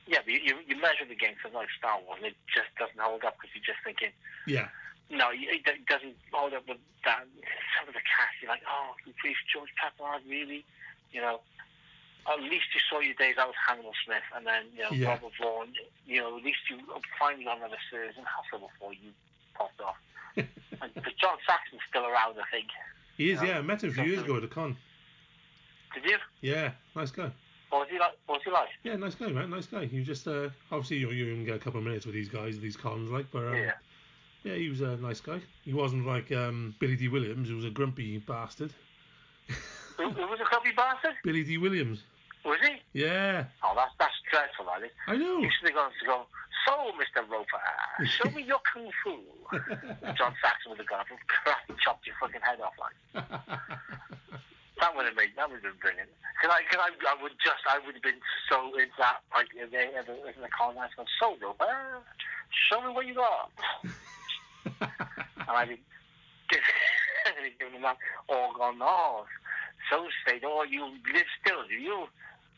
[0.08, 3.00] Yeah, but you, you, measure the game for like Star Wars, and it just doesn't
[3.00, 4.14] hold up because you're just thinking,
[4.46, 4.70] Yeah,
[5.10, 7.26] no, it doesn't hold up with that.
[7.78, 10.66] Some of the cast, you're like, oh, brief George Peppard, really?
[11.12, 11.42] You know,
[12.28, 15.10] at least you saw your days out with Hannibal Smith, and then you know Yeah.
[15.10, 15.70] Robert Vaughn.
[16.08, 16.80] You know, at least you
[17.20, 19.12] finally got another series in Hustle before you
[19.54, 19.96] popped off.
[20.38, 20.48] and,
[20.96, 22.68] but John Saxon's still around, I think.
[23.18, 23.60] He is, yeah.
[23.60, 24.76] I met him a few years ago at a con.
[25.94, 26.18] Did you?
[26.42, 27.32] Yeah, nice guy.
[27.70, 28.12] What was he like?
[28.26, 28.70] What was he like?
[28.84, 29.50] Yeah, nice guy, man.
[29.50, 29.86] Nice guy.
[29.86, 32.60] He was just uh, obviously you, you get a couple of minutes with these guys,
[32.60, 33.72] these cons, like, but um, Yeah.
[34.44, 35.40] yeah, he was a nice guy.
[35.64, 38.74] He wasn't like um, Billy Dee Williams, who was a grumpy bastard.
[39.98, 41.14] Who, was a copy bastard?
[41.24, 42.04] Billy Dee Williams.
[42.46, 42.78] Was he?
[42.94, 44.92] Yeah, Oh, that's that's dreadful, that is.
[45.08, 45.40] I know.
[45.40, 46.26] You should have gone to go.
[46.66, 47.22] So, Mr.
[47.30, 47.62] Roper,
[48.06, 49.18] show me your kung fu.
[50.18, 52.98] John Saxon would have gone up and karate chopped your fucking head off like.
[54.82, 56.10] That would have made that would have been brilliant.
[56.44, 58.20] Cause I, cause I, I would just, I would have been
[58.52, 62.04] so into that, like in the in the, the colonize, going, so Roper,
[62.70, 63.50] show me what you got.
[64.84, 65.80] and I'd be
[67.58, 69.28] giving them that all gone, off.
[69.90, 72.08] so state, oh, you live still, do you?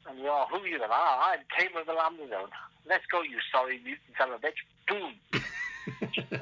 [0.10, 0.80] And you are, who you?
[0.90, 1.40] Ah, I'm
[1.78, 2.50] of the Lambda Zone.
[2.88, 4.62] Let's go, you sorry mutant son of a bitch.
[4.88, 5.14] Boom.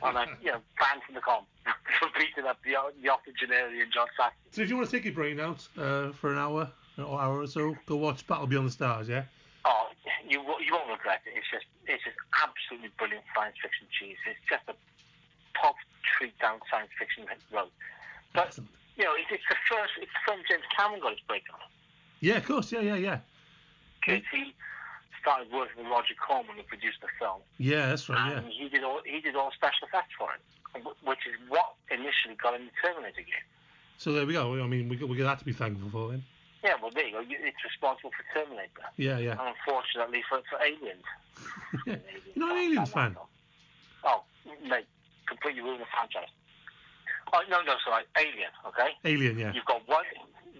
[0.03, 1.45] and I, you know, banned from the com.
[1.99, 4.38] for beating up the, the octogenarian John Saxon.
[4.51, 7.41] so if you want to take your brain out uh, for an hour or hour
[7.41, 9.10] or so, go watch Battle Beyond the Stars.
[9.10, 9.24] Yeah.
[9.66, 9.89] Oh,
[10.28, 11.34] you you won't regret it.
[11.36, 14.18] It's just it's just absolutely brilliant science fiction cheese.
[14.30, 14.76] It's just a
[15.58, 15.76] pop
[16.06, 17.74] treat down science fiction road.
[18.34, 18.70] But Excellent.
[18.97, 21.60] you know, it's, it's the first it's the film James Cameron got his break on.
[22.20, 22.72] Yeah, of course.
[22.72, 23.20] Yeah, yeah, yeah.
[24.06, 24.53] He
[25.22, 28.34] started working with Roger Corman who produced the film, Yeah, that's right.
[28.38, 28.51] and Yeah.
[28.64, 32.53] he did all he did all special effects for it, which is what initially got
[32.53, 33.45] him the Terminator game.
[33.97, 34.62] So there we go.
[34.62, 36.24] I mean, we got, we got that to be thankful for him.
[36.64, 37.22] Yeah, well there you go.
[37.28, 39.32] It's responsible for Terminator, Yeah, yeah.
[39.39, 41.03] and unfortunately for for Aliens.
[41.86, 41.97] You're
[42.36, 43.16] not an Aliens fan.
[44.03, 44.24] Oh,
[44.68, 44.86] mate,
[45.28, 46.30] completely ruined the franchise.
[47.34, 48.51] Oh no, no, sorry, Alien.
[48.68, 49.51] Okay, Alien, yeah.
[49.53, 50.06] you've got one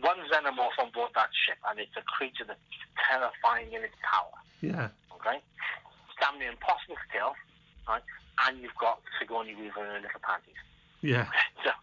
[0.02, 2.60] one xenomorph on board that ship, and it's a creature that's
[3.00, 4.34] terrifying in its power.
[4.62, 4.90] Yeah.
[5.16, 5.40] Okay,
[6.20, 7.34] damn near impossible to kill,
[7.88, 8.04] right?
[8.48, 10.60] And you've got Sigourney Weaver in her little panties.
[11.02, 11.28] Yeah.
[11.66, 11.74] So,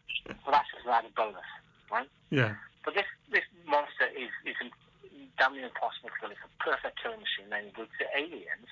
[0.47, 1.43] well, that's just an added bonus,
[1.91, 2.07] right?
[2.31, 2.55] Yeah.
[2.85, 4.55] But this this monster is is
[5.35, 6.31] damn near impossible to kill.
[6.31, 7.51] It's a perfect killing machine.
[7.51, 8.71] And with the aliens,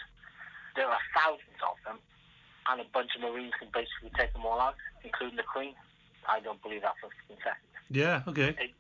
[0.78, 1.99] there are thousands of them,
[2.70, 5.74] and a bunch of marines can basically take them all out, including the queen.
[6.30, 7.59] I don't believe that for a second.
[7.91, 8.22] Yeah.
[8.30, 8.55] Okay.
[8.55, 8.70] It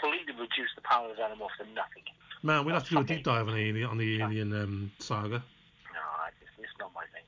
[0.00, 2.02] completely reduce the power of the animal to nothing.
[2.42, 4.92] Man, we'll have to do a deep dive on the alien, on the alien um,
[4.98, 5.28] saga.
[5.92, 6.00] No,
[6.40, 7.22] it's, it's not my thing.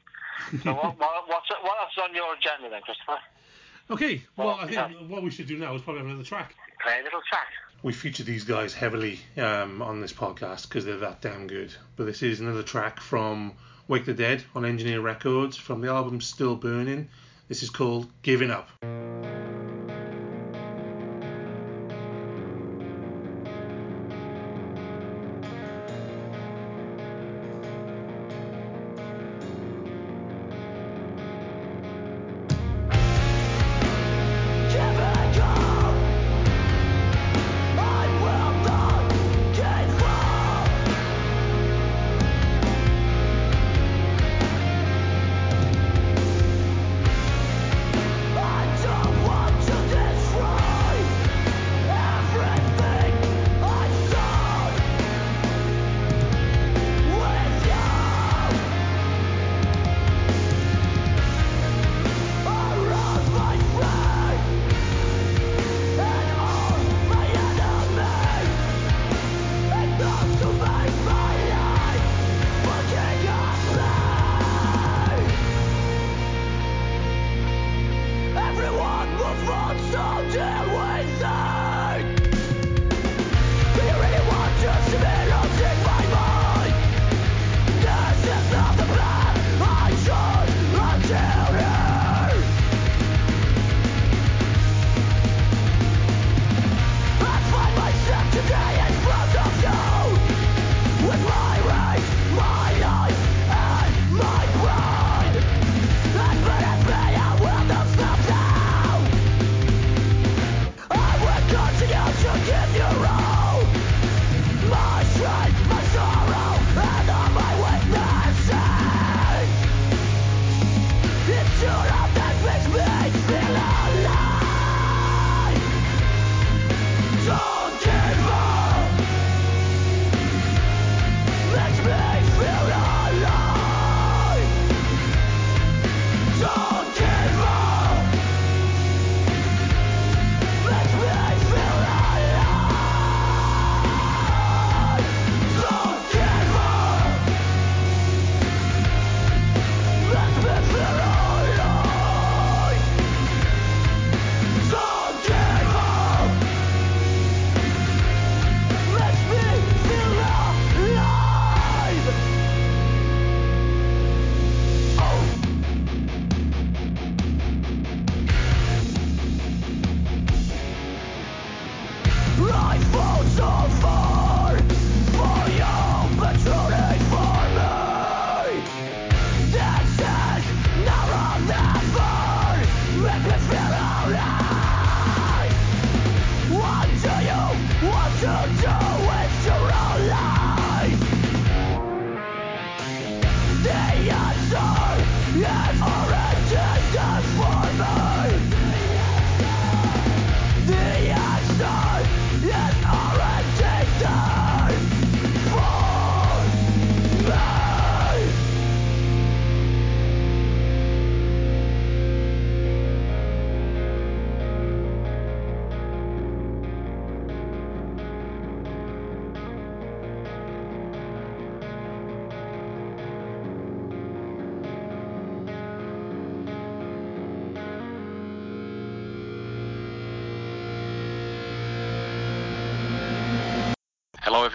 [0.65, 3.19] So what, what, what's what else is on your agenda then, Christopher?
[3.91, 4.23] Okay.
[4.37, 4.89] Well, Well, I think yeah.
[5.09, 6.55] what we should do now is probably have another track.
[6.83, 7.47] Play a little track.
[7.83, 11.73] We feature these guys heavily um, on this podcast because they're that damn good.
[11.97, 13.53] But this is another track from
[13.89, 17.09] Wake the Dead on Engineer Records from the album Still Burning.
[17.49, 18.69] This is called Giving Up.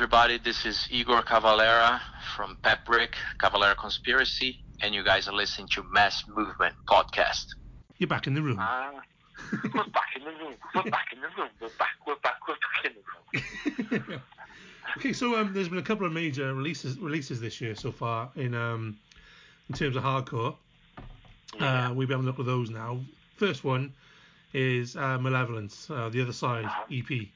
[0.06, 0.38] Everybody.
[0.38, 2.00] This is Igor Cavalera
[2.36, 7.48] from Petbrick, Cavalera Conspiracy, and you guys are listening to Mass Movement Podcast.
[7.98, 8.60] You're back in the room.
[8.60, 8.92] Uh,
[9.64, 10.54] we're back in the room.
[10.76, 11.50] We're back in the room.
[11.60, 11.96] We're back.
[12.06, 12.36] We're back.
[12.48, 12.92] We're back in
[13.90, 14.22] the room.
[14.98, 18.30] okay, so um, there's been a couple of major releases releases this year so far
[18.36, 19.00] in um,
[19.70, 20.56] in terms of hardcore.
[21.60, 23.00] Uh, we'll be having a look at those now.
[23.38, 23.92] First one
[24.54, 27.28] is uh, Malevolence, uh, the other side EP.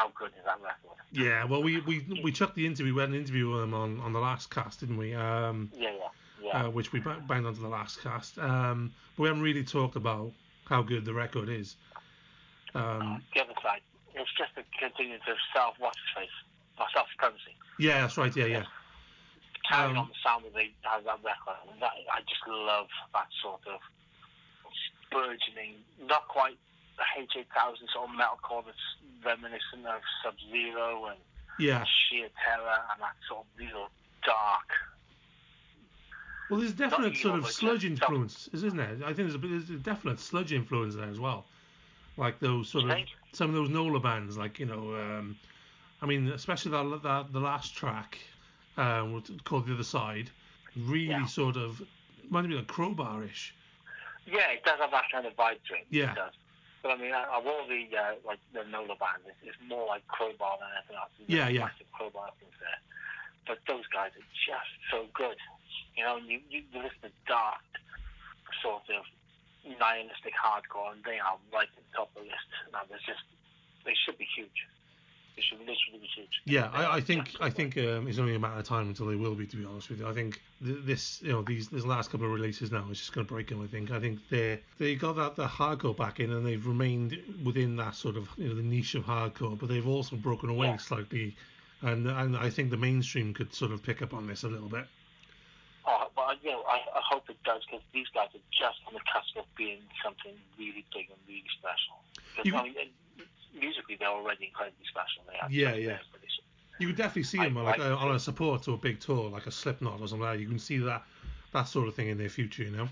[0.00, 0.96] How good is that record?
[1.12, 2.94] Yeah, well, we we we chucked the interview.
[2.94, 5.14] We had an interview with them on, on the last cast, didn't we?
[5.14, 6.08] Um, Yeah, yeah,
[6.42, 6.64] yeah.
[6.64, 8.38] uh, which we ba- banged onto the last cast.
[8.38, 10.32] Um, but we haven't really talked about
[10.64, 11.76] how good the record is.
[12.74, 13.82] Um, the other side,
[14.14, 16.30] it's just a continuance of self what's face,
[16.78, 17.54] or self supremacy.
[17.78, 18.34] yeah, that's right.
[18.34, 18.64] Yeah, yeah.
[19.68, 21.56] Carrying Um, on the sound that they have that record.
[21.80, 23.80] That, I just love that sort of
[25.12, 25.74] burgeoning,
[26.08, 26.56] not quite
[27.00, 31.18] the H8000 sort of metalcore that's reminiscent of Sub Zero and
[31.58, 31.84] Yeah.
[31.84, 33.88] Sheer Terror and that sort of real
[34.24, 34.68] dark.
[36.48, 38.96] Well, there's definite sort of sludge influence, isn't there?
[39.04, 41.46] I think there's a, there's a definite sludge influence there as well.
[42.16, 42.98] Like those sort of
[43.32, 45.36] some of those Nola bands, like you know, um,
[46.02, 48.18] I mean, especially that, that the last track,
[48.76, 50.30] um, called the other side,
[50.76, 51.26] really Yeah.
[51.26, 51.80] sort of
[52.24, 53.54] reminds me of crowbar-ish.
[54.26, 55.86] Yeah, it does have that kind of vibe to it.
[55.88, 56.12] Yeah.
[56.12, 56.32] It does.
[56.82, 59.86] But I mean, uh, of all the uh, like the Nola bands, it's, it's more
[59.86, 61.12] like Crowbar than anything else.
[61.20, 61.68] There's Yeah, yeah.
[61.68, 62.80] Massive Crowbar things there.
[63.44, 65.36] But those guys are just so good.
[65.96, 67.60] You know, you you listen to dark,
[68.64, 69.04] sort of
[69.64, 72.48] nihilistic hardcore, and they are right at the top of the list.
[72.72, 73.24] Now, there's just
[73.84, 74.64] they should be huge.
[75.38, 76.42] Should literally be huge.
[76.44, 79.14] Yeah, I, I think I think um, it's only a matter of time until they
[79.16, 79.46] will be.
[79.46, 82.26] To be honest with you, I think th- this you know these this last couple
[82.26, 83.62] of releases now is just going to break them.
[83.62, 87.18] I think I think they they got that the hardcore back in and they've remained
[87.42, 90.66] within that sort of you know the niche of hardcore, but they've also broken away
[90.68, 90.76] Yeah.
[90.76, 91.34] slightly.
[91.82, 94.68] And, and I think the mainstream could sort of pick up on this a little
[94.68, 94.84] bit.
[95.86, 98.92] Oh, well, you know, I, I hope it does because these guys are just on
[98.92, 101.96] the cusp of being something really big and really special.
[102.44, 102.74] You- I mean,
[103.58, 105.22] musically, they're already incredibly special.
[105.26, 105.86] They are Yeah, yeah.
[105.88, 106.38] there, but it's-
[106.78, 109.28] You could definitely see them like like uh, on a support to a big tour,
[109.30, 110.42] like a Slipknot or something like that.
[110.42, 111.02] You can see that
[111.52, 112.88] that sort of thing in their future, you know.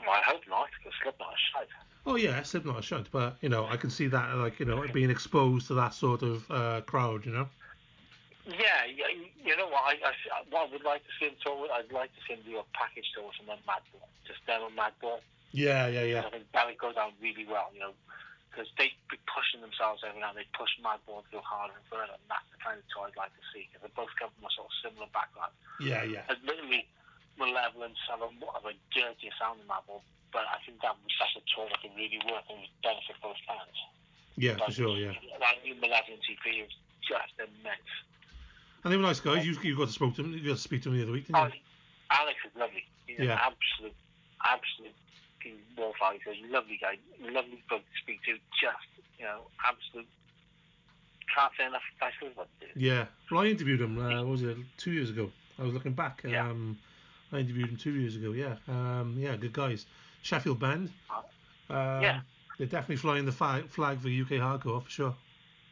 [0.00, 1.68] Well, I hope not because Slipknot is shite.
[2.04, 5.10] Oh yeah, Slipknot should, but you know, I can see that like you know being
[5.10, 7.48] exposed to that sort of uh, crowd, you know.
[8.44, 9.06] Yeah, yeah,
[9.44, 9.84] you know what?
[9.84, 12.34] I, I, what I would like to see them tour with, I'd like to see
[12.34, 14.02] them do a package tour with on Madball.
[14.26, 15.20] Just them on Madball.
[15.52, 16.24] Yeah, yeah, yeah.
[16.26, 17.92] I think that would go down really well, you know,
[18.52, 20.44] because they be pushing themselves every now and.
[20.44, 23.16] They push Madball to go harder and further, and that's the kind of tour I'd
[23.16, 25.56] like to see because they both come from a sort of similar background.
[25.80, 26.28] Yeah, yeah.
[26.28, 26.84] Admittedly,
[27.40, 30.04] Malevolent a more of a dirtier sound than Madball,
[30.36, 33.78] but I think that that's a tour that could really work and benefit both fans.
[34.36, 35.16] Yeah, for sure, yeah.
[35.40, 36.72] That new Malevolence EP is
[37.08, 37.88] just immense.
[38.84, 39.46] And they were nice guys.
[39.48, 40.36] You you got to speak to them.
[40.36, 41.60] You got to speak to them the other week, didn't Oh, you?
[42.12, 42.84] Alex is lovely.
[43.06, 43.32] He's Yeah.
[43.32, 43.96] an absolute,
[44.44, 44.96] absolute
[45.76, 46.14] wallflower.
[46.24, 48.32] He's a lovely guy, lovely bloke to speak to.
[48.60, 48.88] Just,
[49.18, 50.06] you know, absolute.
[51.34, 52.70] Can't say enough nice things about dude.
[52.76, 53.06] Yeah.
[53.30, 53.98] Well, I interviewed him.
[53.98, 55.30] Uh, what was it two years ago?
[55.58, 56.22] I was looking back.
[56.26, 56.48] Yeah.
[56.48, 56.78] Um,
[57.32, 58.32] I interviewed him two years ago.
[58.32, 58.56] Yeah.
[58.68, 59.86] Um, yeah, good guys.
[60.22, 60.90] Sheffield band.
[61.70, 62.20] Um, Yeah.
[62.58, 65.14] They're definitely flying the flag, flag for UK hardcore for sure.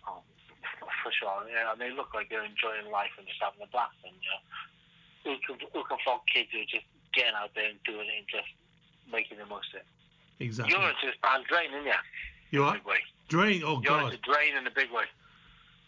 [0.09, 0.23] Oh,
[1.05, 1.45] for sure.
[1.53, 3.95] Yeah, they look like they're enjoying life and just having a blast.
[4.03, 5.39] And you know,
[5.75, 8.49] Uka Frog kids who are just getting out there and doing it and just
[9.13, 9.87] making the most of it.
[10.45, 10.73] Exactly.
[10.75, 11.93] You're into band Drain, aren't you?
[12.51, 12.77] You are.
[13.29, 13.63] Drain.
[13.65, 14.13] Oh You're God.
[14.13, 15.05] into Drain in a big way.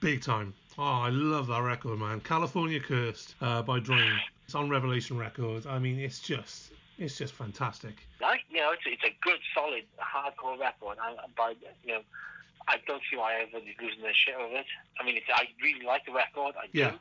[0.01, 0.55] Big time.
[0.79, 2.21] Oh, I love that record, man.
[2.21, 4.13] California Cursed uh, by Drain.
[4.45, 5.67] It's on Revelation Records.
[5.67, 7.95] I mean, it's just, it's just fantastic.
[8.21, 10.99] Like, you know, it's, it's a good, solid, hardcore record.
[11.07, 11.55] And, by,
[11.85, 12.01] you know,
[12.69, 14.67] I don't see why everybody's losing their shit over it.
[15.01, 16.55] I mean, it's, I really like the record.
[16.57, 16.91] I Yeah.
[16.93, 16.97] do.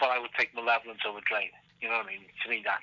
[0.00, 1.50] But I would take Malevolence over Drain.
[1.80, 2.20] You know what I mean?
[2.44, 2.82] To me, that's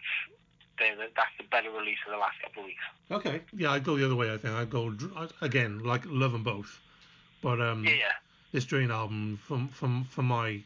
[0.98, 2.84] the, that's the better release of the last couple of weeks.
[3.12, 3.42] Okay.
[3.56, 4.34] Yeah, I'd go the other way.
[4.34, 4.94] I think I'd go
[5.42, 6.80] again, like love them both.
[7.42, 8.12] But um, Yeah, yeah.
[8.52, 10.62] this Drain album, from from for my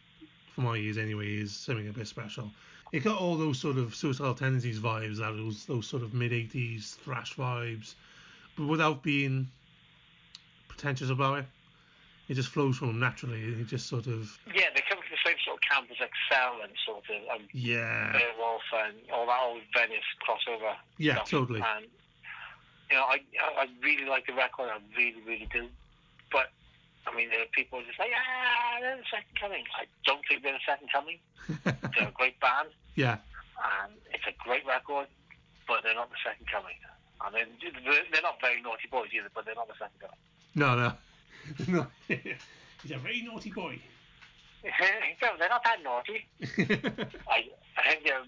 [0.53, 2.51] for my ears anyway, is something a bit special.
[2.91, 6.31] It got all those sort of suicidal tendencies vibes, that those those sort of mid
[6.31, 7.95] '80s thrash vibes,
[8.55, 9.47] but without being
[10.67, 11.45] pretentious about it.
[12.27, 13.39] It just flows from them naturally.
[13.43, 15.54] It just sort of Yeah, they come from the same sort of
[15.91, 20.75] as Excel and sort of um, yeah, Beowulf and all that old Venice crossover.
[20.97, 21.29] Yeah, stuff.
[21.29, 21.61] totally.
[21.61, 21.85] And
[22.89, 23.21] you know, I
[23.57, 24.69] I really like the record.
[24.69, 25.67] I really, really do.
[26.31, 26.51] But
[27.07, 29.63] I mean, there are people who just say, ah, they're the second coming.
[29.77, 31.19] I don't think they're the second coming.
[31.95, 33.17] they're a great band, yeah,
[33.83, 35.07] and it's a great record,
[35.67, 36.75] but they're not the second coming.
[37.21, 40.17] I mean, they're they're not very naughty boys either, but they're not the second coming.
[40.55, 40.93] no, no,
[41.67, 41.87] no.
[42.83, 43.79] He's a very naughty boy.
[44.65, 46.25] No, they're not that naughty.
[47.29, 47.45] I,
[47.77, 48.23] I think they're,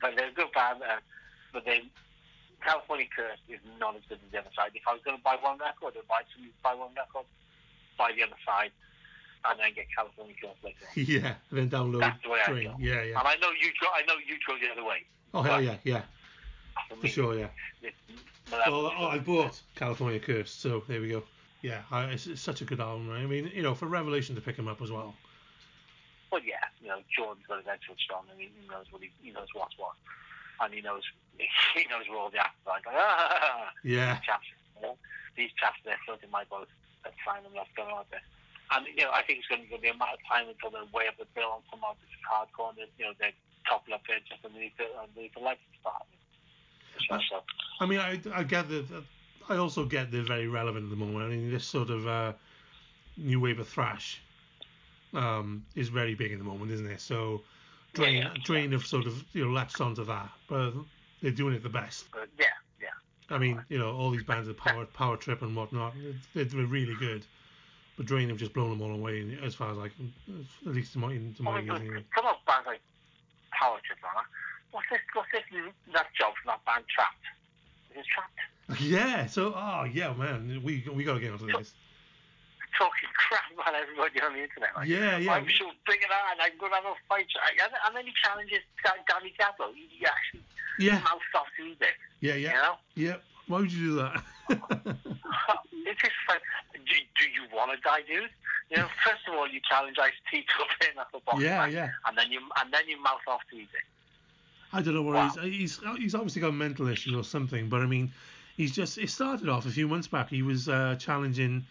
[0.00, 0.82] but they're a good band.
[0.82, 1.00] Uh,
[1.52, 1.82] but they,
[2.62, 4.70] California Curse is not as good as the other side.
[4.74, 7.24] If I was going to buy one record, I'd buy some, buy one record,
[7.98, 8.70] buy the other side,
[9.44, 10.84] and then get California Curse later.
[10.84, 10.92] on.
[10.96, 12.62] yeah, then download That's the way I Drain.
[12.62, 12.76] feel.
[12.78, 13.18] Yeah, yeah.
[13.18, 15.04] And I know you go, I know you go the other way.
[15.34, 16.02] Oh hell yeah, yeah,
[16.88, 17.48] For for me, sure, yeah.
[17.82, 17.92] it's-
[18.52, 21.24] um, Well, oh, I bought California Curse, so there we go.
[21.62, 23.22] Yeah, I, it's, it's such a good album, right?
[23.22, 25.14] I mean, you know, for Revelation to pick him up as well.
[26.30, 29.02] But yeah, you know, Jordan's got his head switched on, and he, he knows what
[29.02, 29.94] he, he knows what's what,
[30.60, 31.02] and he knows
[31.74, 32.76] he knows where all the actors are.
[32.76, 34.96] Like, ah, Yeah, these chaps, you know,
[35.36, 36.68] these chaps, they're floating my boat.
[37.04, 37.52] Let's find them.
[37.54, 38.24] Let's go out there.
[38.74, 40.90] And you know, I think it's going to be a matter of time until they're
[40.90, 42.74] way up the bill on some of this hardcore.
[42.74, 43.34] And, you know, they're
[43.70, 45.62] topping up there just underneath the underneath the lights
[47.78, 49.04] I mean, I, I get that.
[49.48, 51.24] I also get they're very relevant at the moment.
[51.24, 52.32] I mean, this sort of uh,
[53.16, 54.20] new wave of thrash
[55.14, 57.00] um, is very big at the moment, isn't it?
[57.00, 57.42] So,
[57.94, 58.42] Drain, Yeah, yeah.
[58.44, 60.72] Drain have sort of you know latched onto that, but
[61.22, 62.10] they're doing it the best.
[62.12, 62.46] but yeah,
[62.80, 62.88] yeah.
[63.34, 65.94] I mean, you know, all these bands of power, power trip and whatnot,
[66.34, 67.24] they're, they're really good.
[67.96, 70.12] But Drain have just blown them all away, as far as I can,
[70.66, 72.04] at least to my, to my Oh, anyway.
[72.14, 72.82] Some of bands like
[73.52, 74.22] Power Trip, man.
[74.70, 75.00] What's this?
[75.14, 75.40] What's this?
[75.94, 77.24] That job from that band Trapped.
[77.98, 78.80] Is Trapped?
[78.82, 79.26] Yeah.
[79.26, 81.72] So, oh yeah, man, we we gotta get onto this.
[82.78, 84.70] talking crap about everybody on the internet.
[84.76, 85.32] Like, Yeah, yeah.
[85.32, 87.26] I'm so big and hard, I'm going to have a fight.
[87.94, 89.32] Then he challenges Da- Danny.
[89.74, 90.44] He, he actually
[90.78, 92.74] Yeah, mouthed off to eat it, yeah, you yeah, know?
[92.94, 93.16] yeah.
[93.48, 94.22] Why would you do that?
[94.50, 96.42] it's just like,
[96.74, 98.28] do, do you want to die, dude?
[98.70, 101.40] You know, first of all, you challenge Ice T to a pin at the box
[101.40, 101.90] Yeah, match, yeah.
[102.06, 103.68] and then you and then you mouth off to it.
[104.72, 105.28] I don't know what Wow.
[105.28, 108.12] he's, he's he's obviously got mental issues or something, but I mean,
[108.56, 110.28] he's just it started off a few months back.
[110.30, 111.66] He was uh, challenging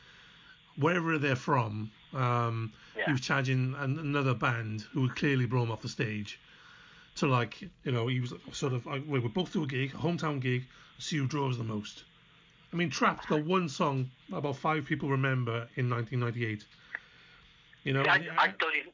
[0.78, 1.92] wherever they're from.
[2.14, 2.74] Um,
[3.06, 6.40] He was challenging an, another band who would clearly blow him off the stage.
[7.16, 9.94] To like, you know, he was sort of like, we were both to a gig,
[9.94, 10.68] a hometown gig,
[11.00, 12.04] see who draws the most.
[12.74, 16.66] I mean, Trapped got one song about five people remember in 1998.
[17.86, 18.92] You know, I, and I don't even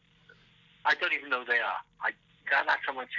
[0.86, 1.80] I don't even know they are.
[2.04, 2.12] I
[2.52, 3.10] that- that's much.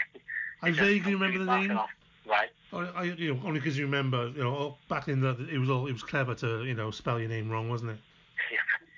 [0.62, 1.76] I vaguely remember the name.
[1.76, 1.90] off,
[2.24, 2.50] Right.
[2.72, 5.86] I, you know, only because you remember, you know, back in the, it was all,
[5.88, 7.98] it was clever to, you know, spell your name wrong, wasn't it?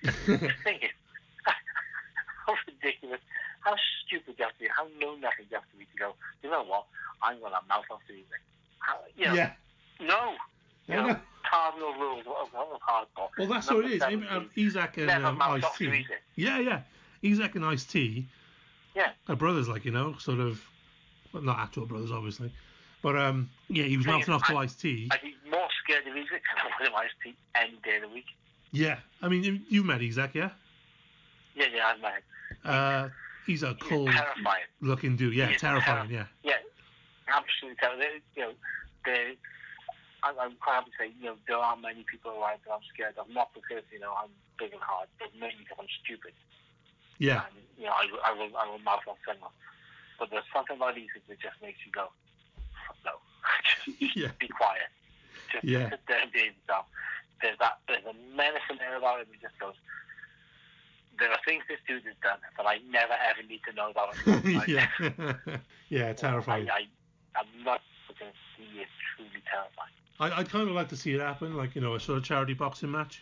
[0.27, 0.91] the thing is,
[2.47, 3.21] how ridiculous,
[3.61, 3.75] how
[4.07, 6.51] stupid you have to be, how know nothing you have to be to go, you
[6.51, 6.85] know what,
[7.23, 8.29] I'm going to mouth off to music.
[8.79, 9.53] How, you know, Yeah.
[10.01, 10.35] no.
[10.87, 11.19] You know,
[11.51, 13.31] cardinal rules of, of hardcore.
[13.39, 14.03] Well, that's Number what it is.
[14.03, 16.07] Um, Isaac and um, Ice T.
[16.37, 16.83] Yeah, yeah.
[17.25, 18.27] Isaac and Ice T
[18.95, 19.13] Yeah.
[19.31, 20.61] are brothers, like you know, sort of,
[21.35, 22.51] well, not actual brothers, obviously,
[23.03, 25.09] but um, yeah, he was Thing mouthing off to I- Ice T.
[25.11, 26.43] I'd be more scared of music
[26.79, 28.27] than of Ice T any day of the week.
[28.71, 30.51] Yeah, I mean, you, met Isaac, yeah?
[31.55, 32.25] Yeah, yeah, I'm like,
[32.65, 33.09] Uh,
[33.47, 34.65] he's a he's cold terrifying.
[34.81, 35.35] looking dude.
[35.35, 36.09] Yeah, terrifying.
[36.09, 36.11] terrifying.
[36.11, 36.27] Yeah.
[36.43, 36.59] Yeah,
[37.29, 38.03] absolutely terrible.
[38.37, 38.53] You know,
[39.05, 39.37] they,
[40.25, 43.15] I'm quite happy to say, you know, there aren't many people around that I'm scared
[43.19, 43.29] of.
[43.29, 46.33] Not because, you know, I'm big and hard, but mainly because I'm stupid.
[47.19, 47.45] Yeah.
[47.47, 49.51] And, you know, I, will- I will, I will mouth off someone.
[50.19, 52.09] But there's something about these that just makes you go,
[53.05, 53.13] no,
[53.87, 54.31] just Yeah.
[54.39, 54.89] be quiet.
[55.53, 55.91] Just Yeah.
[55.91, 56.87] sit there and be yourself.
[57.43, 59.75] There's that, there's a menacing air about it that just goes,
[61.19, 64.17] there are things this dude has done that I never ever need to know about.
[64.69, 64.89] Yeah.
[65.89, 66.69] yeah, terrifying.
[66.71, 69.93] I, I, I'm not looking he is truly terrifying.
[70.21, 72.25] I, I'd kind of like to see it happen, like, you know, a sort of
[72.25, 73.21] charity boxing match.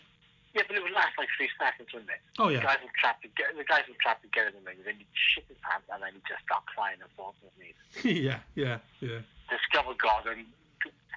[0.54, 2.20] Yeah, but it would last like three seconds, wouldn't it?
[2.38, 2.62] Oh, The yeah.
[2.62, 4.94] guys would trap to get the guys trap to get in the ring, and then
[5.00, 7.78] he'd shit his pants, and then he'd just start crying and falling on his knees.
[8.04, 9.24] yeah, yeah, yeah.
[9.48, 10.44] Discover God and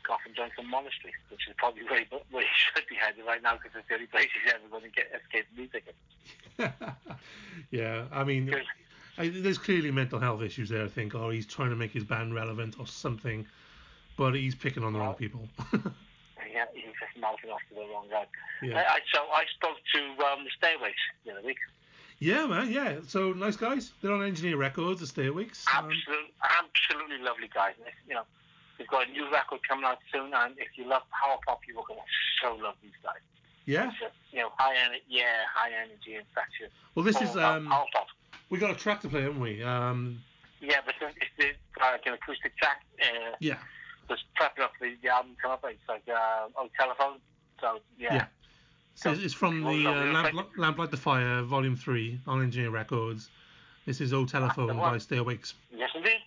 [0.07, 2.95] go off and join some monastery, which is probably where he, where he should be
[2.95, 5.83] headed right now, because it's the only place he's ever going to get escape music.
[7.71, 8.53] yeah, I mean,
[9.17, 12.03] I, there's clearly mental health issues there, I think, or he's trying to make his
[12.03, 13.45] band relevant or something,
[14.17, 15.47] but he's picking on the wrong people.
[16.55, 18.25] yeah, he's just mouthing off to the wrong guy.
[18.63, 18.77] yeah.
[18.79, 21.57] I, I, so I spoke to um, the Stay Awakes the other week.
[22.19, 22.95] yeah, man, yeah.
[23.07, 23.91] So, nice guys.
[24.01, 25.65] They're on Engineer Records, the Stay Awakes.
[25.67, 27.73] Um, Absolutely, absolutely lovely guys.
[28.07, 28.23] You know,
[28.77, 31.83] they've got a new record coming out soon, and if you love power pop, you're
[31.85, 32.05] going to
[32.41, 33.19] so love these guys.
[33.65, 33.89] yeah.
[33.89, 36.71] It's just, you know, high energy, yeah, high energy, and infectious.
[36.95, 38.07] Well, this is, um, power pop.
[38.49, 39.61] we got a track to play, haven't we?
[39.63, 40.21] Um,
[40.61, 42.81] Yeah, but it's, it's uh, like an acoustic track.
[43.01, 43.57] Uh, yeah.
[44.09, 45.63] Just prepping up the, album come up.
[45.67, 47.19] It's like uh, oh telephone.
[47.59, 48.25] So yeah, Yeah.
[48.95, 53.29] So it's from the uh, Lamp, Light the Fire, Volume 3, on Engineer Records.
[53.85, 55.53] This is O Telephone by Stay Awakes.
[55.75, 56.19] yes indeed.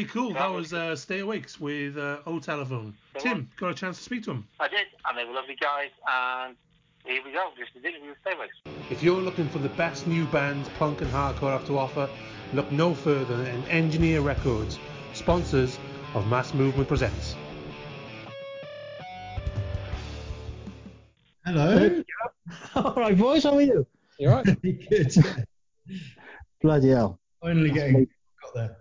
[0.00, 0.32] Okay, cool.
[0.32, 2.94] That was uh, Stay Awakes with uh, O Telephone.
[3.12, 3.48] Go Tim, on.
[3.58, 4.48] got a chance to speak to him.
[4.58, 6.56] I did, and they were lovely guys, and
[7.04, 7.50] here we go.
[7.58, 8.00] This is it.
[8.02, 8.48] We'll stay with.
[8.90, 12.08] If you're looking for the best new bands punk and hardcore have to offer,
[12.54, 14.78] look no further than Engineer Records,
[15.12, 15.78] sponsors
[16.14, 17.36] of Mass Movement Presents.
[21.44, 22.02] Hello.
[22.74, 23.86] All right, boys, how are you?
[24.18, 24.62] You all right?
[24.88, 25.14] Good.
[26.62, 27.20] Bloody hell.
[27.42, 28.08] Finally getting
[28.42, 28.79] got there.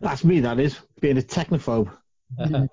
[0.00, 1.90] That's me, that is, being a technophobe.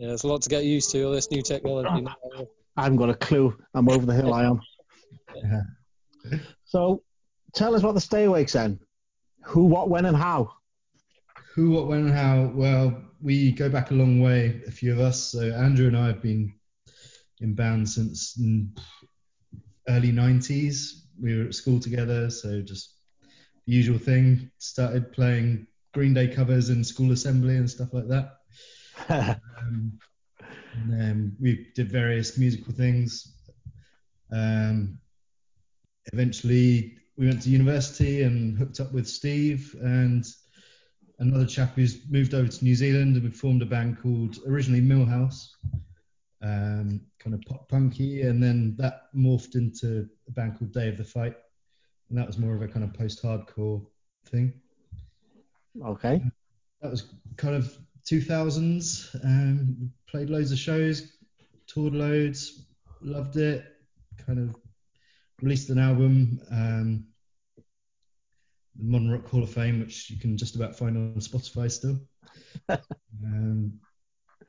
[0.00, 2.06] Yeah, there's a lot to get used to, all this new technology.
[2.78, 3.54] I haven't got a clue.
[3.74, 4.58] I'm over the hill, I am.
[5.34, 5.60] yeah.
[6.64, 7.02] So,
[7.52, 8.80] tell us about the stay awakes then.
[9.44, 10.54] Who, what, when, and how?
[11.54, 12.50] Who, what, when, and how?
[12.54, 15.32] Well, we go back a long way, a few of us.
[15.32, 16.54] So Andrew and I have been
[17.40, 18.68] in bands since mm,
[19.88, 21.02] early 90s.
[21.20, 22.94] We were at school together, so just
[23.66, 24.50] the usual thing.
[24.58, 28.36] Started playing Green Day covers and school assembly and stuff like that.
[29.58, 29.98] um,
[30.74, 33.34] and then we did various musical things.
[34.32, 34.98] Um,
[36.12, 40.24] eventually, we went to university and hooked up with Steve and
[41.18, 44.80] another chap who's moved over to New Zealand, and we formed a band called originally
[44.80, 45.48] Millhouse,
[46.42, 50.96] um, kind of pop punky, and then that morphed into a band called Day of
[50.96, 51.36] the Fight,
[52.08, 53.84] and that was more of a kind of post-hardcore
[54.26, 54.52] thing.
[55.84, 56.22] Okay.
[56.82, 59.14] That was kind of 2000s.
[59.24, 61.12] Um, played loads of shows,
[61.66, 62.66] toured loads,
[63.00, 63.64] loved it.
[64.26, 64.56] Kind of
[65.42, 67.04] released an album, um,
[68.76, 71.98] the Modern Rock Hall of Fame, which you can just about find on Spotify still.
[72.68, 73.72] um,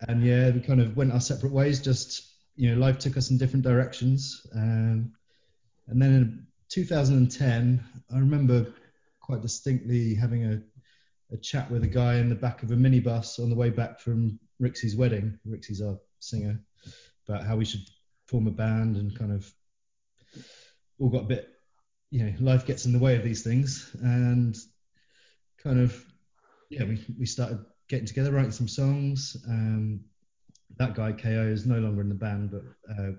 [0.08, 1.80] and yeah, we kind of went our separate ways.
[1.80, 4.46] Just you know, life took us in different directions.
[4.56, 5.14] Um,
[5.88, 8.74] and then in 2010, I remember
[9.22, 10.62] quite distinctly having a
[11.32, 14.00] a chat with a guy in the back of a minibus on the way back
[14.00, 15.40] from Rixie's wedding.
[15.48, 16.60] Rixie's our singer,
[17.28, 17.82] about how we should
[18.28, 19.52] form a band and kind of
[21.00, 21.50] all got a bit,
[22.10, 24.58] you know, life gets in the way of these things, and
[25.58, 26.04] kind of,
[26.70, 29.38] yeah, we we started getting together, writing some songs.
[29.48, 30.02] Um,
[30.78, 33.12] that guy KO is no longer in the band, but uh,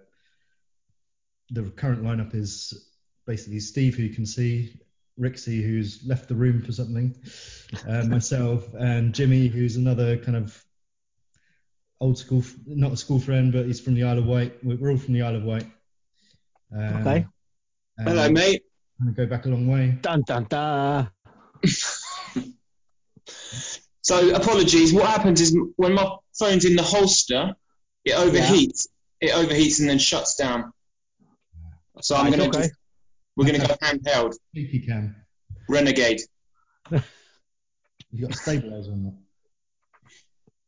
[1.50, 2.88] the current lineup is
[3.26, 4.80] basically Steve, who you can see,
[5.22, 7.14] Rixie, who's left the room for something,
[7.88, 10.64] uh, myself, and Jimmy, who's another kind of
[12.00, 14.64] old school, not a school friend, but he's from the Isle of Wight.
[14.64, 15.66] We're we're all from the Isle of Wight.
[16.74, 17.26] Um, Okay.
[17.98, 18.62] and Hello, mate.
[19.04, 19.98] We go back a long way.
[20.02, 21.10] Dun dun dun.
[24.04, 24.92] So apologies.
[24.92, 27.54] What happens is when my phone's in the holster,
[28.04, 28.88] it overheats.
[29.20, 30.72] It overheats and then shuts down.
[32.00, 32.70] So I'm Right, gonna okay.
[33.38, 34.34] Just, we're gonna go handheld.
[34.52, 35.16] Sneaky cam.
[35.68, 36.20] Renegade.
[38.14, 39.14] You got a stabilizer on that.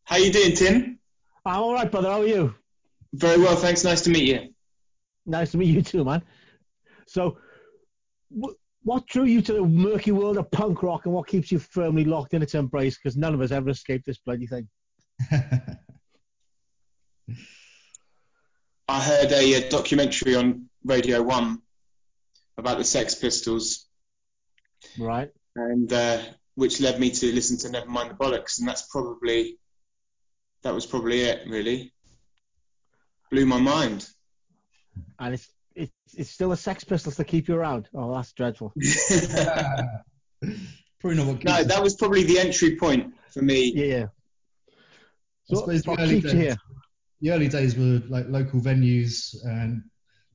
[0.05, 0.99] How you doing, Tim?
[1.45, 2.09] I'm all right, brother.
[2.11, 2.55] How are you?
[3.13, 3.85] Very well, thanks.
[3.85, 4.49] Nice to meet you.
[5.27, 6.23] Nice to meet you too, man.
[7.07, 7.37] So,
[8.31, 11.59] wh- what drew you to the murky world of punk rock, and what keeps you
[11.59, 12.97] firmly locked in its embrace?
[12.97, 14.67] Because none of us ever escaped this bloody thing.
[18.89, 21.61] I heard a, uh documentary on Radio One
[22.59, 23.87] about the Sex Pistols,
[24.99, 25.31] Right.
[25.57, 26.23] and uh,
[26.55, 29.59] which led me to listen to Nevermind the Bollocks, and that's probably
[30.63, 31.47] that was probably it.
[31.49, 31.93] Really
[33.31, 34.09] blew my mind.
[35.19, 37.89] And it's it's it's still the Sex Pistols that keep you around.
[37.95, 38.73] Oh, that's dreadful.
[41.01, 43.73] Probably not what No, that was probably the entry point for me.
[43.75, 44.07] Yeah, yeah.
[44.07, 46.57] I So, suppose the what early keeps you days- here?
[47.21, 49.83] the early days were like local venues and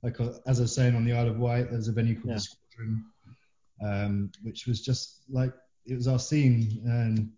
[0.03, 2.29] like uh, as I was saying on the Isle of Wight there's a venue called
[2.29, 2.35] Yeah.
[2.35, 3.05] the Squadron
[3.85, 5.53] um, which was just like
[5.85, 7.31] it was our scene and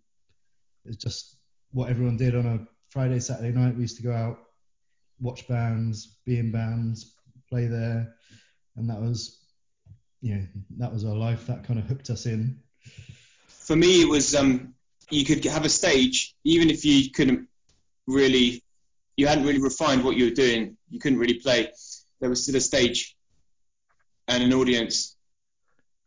[0.84, 1.36] it's just
[1.72, 2.58] what everyone did on a
[2.90, 4.38] Friday Saturday night we used to go out
[5.20, 7.14] watch bands be in bands
[7.48, 8.14] play there
[8.76, 9.44] and that was
[10.20, 10.46] you know
[10.78, 12.58] that was our life that kind of hooked us in
[13.48, 14.74] For me, it was um,
[15.10, 17.48] you could have a stage even if you couldn't
[18.08, 18.62] really,
[19.16, 20.76] you hadn't really refined what you were doing.
[20.90, 21.70] You couldn't really play.
[22.22, 23.16] There was still a stage
[24.28, 25.16] and an audience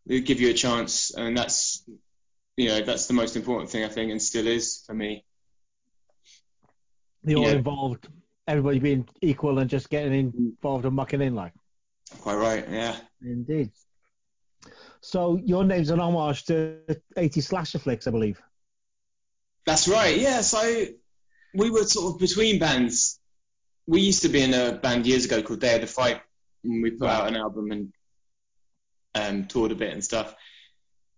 [0.08, 1.84] who would give you a chance, and that's
[2.56, 5.26] you know that's the most important thing I think, and still is for me.
[7.26, 7.56] They all Yeah.
[7.56, 8.08] involved,
[8.48, 11.52] everybody being equal and just getting involved and mucking in, like.
[12.22, 12.98] Quite right, yeah.
[13.22, 13.72] Indeed.
[15.02, 16.80] So your name's an homage to
[17.18, 18.42] 80 slasher flicks, I believe.
[19.66, 20.18] That's right.
[20.18, 20.42] Yeah.
[20.42, 20.86] So
[21.56, 23.20] we were sort of between bands.
[23.88, 26.22] We used to be in a band years ago called Day of the Fight,
[26.64, 27.94] and we put out an album and
[29.14, 30.36] um, toured a bit and stuff.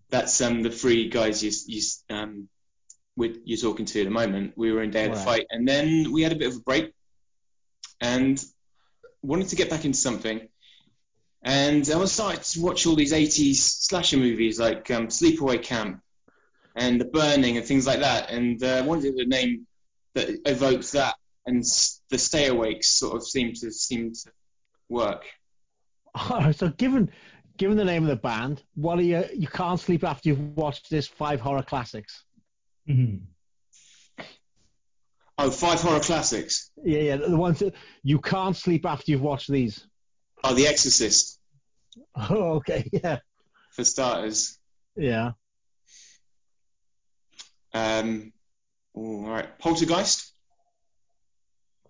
[0.10, 2.50] That's um, the three guys you, you um,
[3.16, 4.54] you're talking to at the moment.
[4.56, 6.62] We were in Day of the Fight, and then we had a bit of a
[6.62, 6.94] break,
[8.02, 8.44] and
[9.22, 10.48] wanted to get back into something.
[11.44, 16.02] And I was starting to watch all these 80s slasher movies like um, Sleepaway Camp
[16.76, 18.32] and The Burning and things like that.
[18.32, 19.68] And uh, I wanted a name
[20.14, 21.16] that evokes that,
[21.48, 21.64] and
[22.10, 24.32] the Stay Awakes sort of seemed to seem to
[24.90, 25.26] work.
[26.54, 27.10] so given
[27.58, 29.24] given the name of the band, what are you?
[29.34, 32.24] You can't sleep after you've watched this five horror classics.
[32.88, 33.22] Mhm.
[35.40, 36.72] Oh, five horror classics.
[36.84, 39.86] Yeah, yeah, the ones that you can't sleep after you've watched these.
[40.44, 41.40] Oh, The Exorcist
[42.16, 43.20] Oh, okay, yeah,
[43.72, 44.58] for starters.
[44.96, 45.32] yeah.
[47.74, 48.34] Um,
[48.94, 50.27] all right, Poltergeist.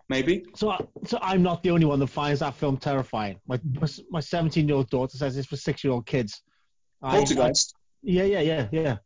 [0.10, 0.45] Maybe.
[0.55, 3.39] So, I- so I'm not the only one that finds that film terrifying.
[3.47, 3.60] My
[4.10, 6.41] my 17 year old daughter says it's for six year old kids.
[7.01, 7.74] I- Poltergeist.
[7.76, 8.97] I- yeah, yeah, yeah, yeah.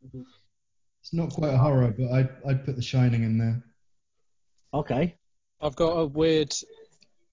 [1.00, 3.64] It's not quite a horror, but I'd, I'd put The Shining in there.
[4.72, 5.16] Okay.
[5.60, 6.54] I've got a weird,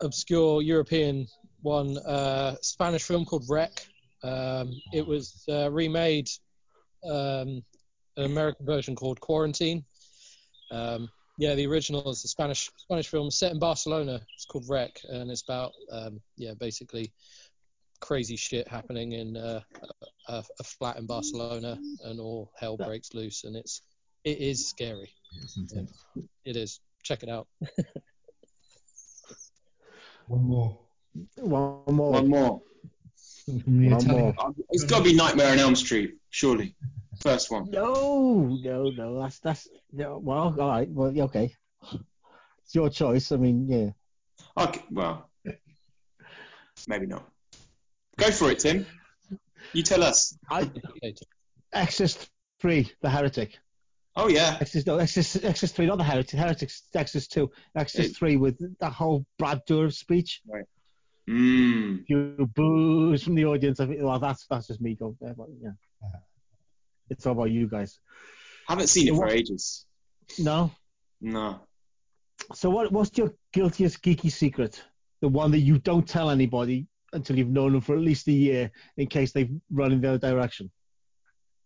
[0.01, 1.27] obscure European
[1.61, 3.85] one, uh, Spanish film called REC.
[4.23, 6.27] Um, it was uh, remade,
[7.05, 7.63] um,
[8.17, 9.85] an American version called Quarantine.
[10.71, 11.09] Um,
[11.39, 14.19] yeah, the original is a Spanish Spanish film set in Barcelona.
[14.35, 17.13] It's called REC, and it's about um, yeah, basically
[18.01, 19.61] crazy shit happening in uh,
[20.27, 23.83] a, a flat in Barcelona, and all hell breaks loose, and it's
[24.25, 25.13] it is scary.
[25.41, 26.03] It's intense.
[26.43, 26.81] It is.
[27.03, 27.47] Check it out.
[30.27, 30.77] One more.
[31.37, 32.11] One more.
[32.11, 32.61] One more.
[33.63, 34.35] From the One more.
[34.69, 36.75] It's got to be Nightmare on Elm Street, surely.
[37.21, 37.69] First one.
[37.71, 39.21] No, no, no.
[39.21, 40.89] That's that's no, well, all right.
[40.89, 41.53] Well, okay.
[42.63, 43.31] It's your choice.
[43.31, 44.63] I mean, yeah.
[44.63, 45.29] Okay, well,
[46.87, 47.27] maybe not.
[48.17, 48.85] Go for it, Tim.
[49.73, 50.37] You tell us.
[50.49, 50.69] I
[51.73, 52.29] Exorcist
[52.59, 53.57] three, the heretic.
[54.15, 54.57] Oh yeah.
[54.59, 56.39] Exorcist, no, Exorcist, Exorcist three, not the heretic.
[56.39, 60.41] Heretic, Exorcist two, Exorcist It- three with that whole Brad Dourif speech.
[60.47, 60.65] Right.
[61.29, 62.03] Mm.
[62.07, 63.79] You boos from the audience.
[63.79, 65.71] I think, well, that's that's just me going there, but yeah.
[67.09, 67.99] It's all about you guys.
[68.67, 69.85] Haven't seen it for What- ages.
[70.39, 70.71] No.
[71.21, 71.59] No.
[72.53, 74.81] So what what's your guiltiest geeky secret?
[75.21, 78.31] The one that you don't tell anybody until you've known them for at least a
[78.31, 80.71] year, in case they've run in the other direction.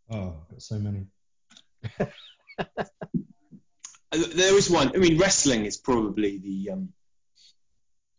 [0.10, 1.06] Oh, got so many.
[4.12, 4.92] Uh, There is one.
[4.94, 6.94] I mean, wrestling is probably the um,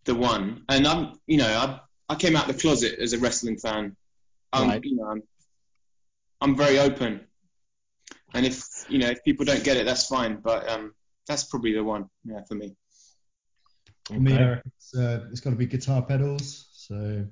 [0.04, 0.64] the one.
[0.68, 3.96] And I'm, you know, I I came out the closet as a wrestling fan.
[4.52, 4.84] Um, Right.
[4.84, 5.22] You know, I'm,
[6.40, 7.20] I'm very open.
[8.34, 10.40] And if you know, if people don't get it, that's fine.
[10.42, 10.94] But um,
[11.26, 12.08] that's probably the one.
[12.24, 12.76] Yeah, for me.
[14.04, 14.42] For me, Okay.
[14.42, 16.68] Eric, it's, uh, it's got to be guitar pedals.
[16.72, 17.26] So,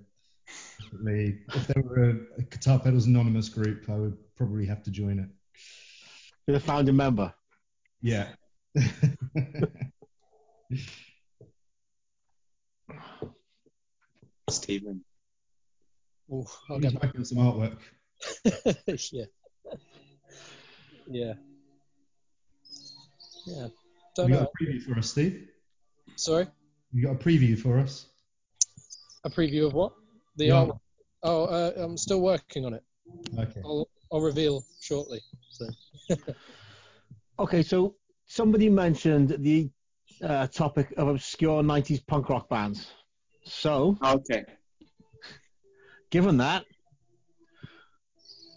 [0.80, 4.90] definitely, if there were a, a Guitar Pedals Anonymous group, I would probably have to
[4.90, 5.28] join it.
[6.46, 7.34] You're the founding member.
[8.00, 8.28] Yeah.
[14.50, 15.04] Stephen.
[16.32, 17.02] Oh, I'll He's get back.
[17.04, 17.78] working on some artwork.
[19.12, 19.24] yeah.
[21.08, 21.32] Yeah.
[23.46, 23.66] Yeah.
[23.66, 23.70] You
[24.16, 24.48] Don't got know.
[24.54, 25.48] a preview for us, Steve?
[26.16, 26.46] Sorry.
[26.92, 28.06] You got a preview for us?
[29.24, 29.92] A preview of what?
[30.36, 30.54] The Yeah.
[30.54, 30.76] art.
[31.22, 32.82] Oh, uh, I'm still working on it.
[33.38, 33.60] Okay.
[33.64, 35.20] I'll, I'll reveal shortly.
[35.50, 35.68] So.
[37.38, 39.68] Okay, so somebody mentioned the
[40.22, 42.90] uh, topic of obscure 90s punk rock bands.
[43.44, 44.44] So, Okay.
[46.10, 46.64] given that,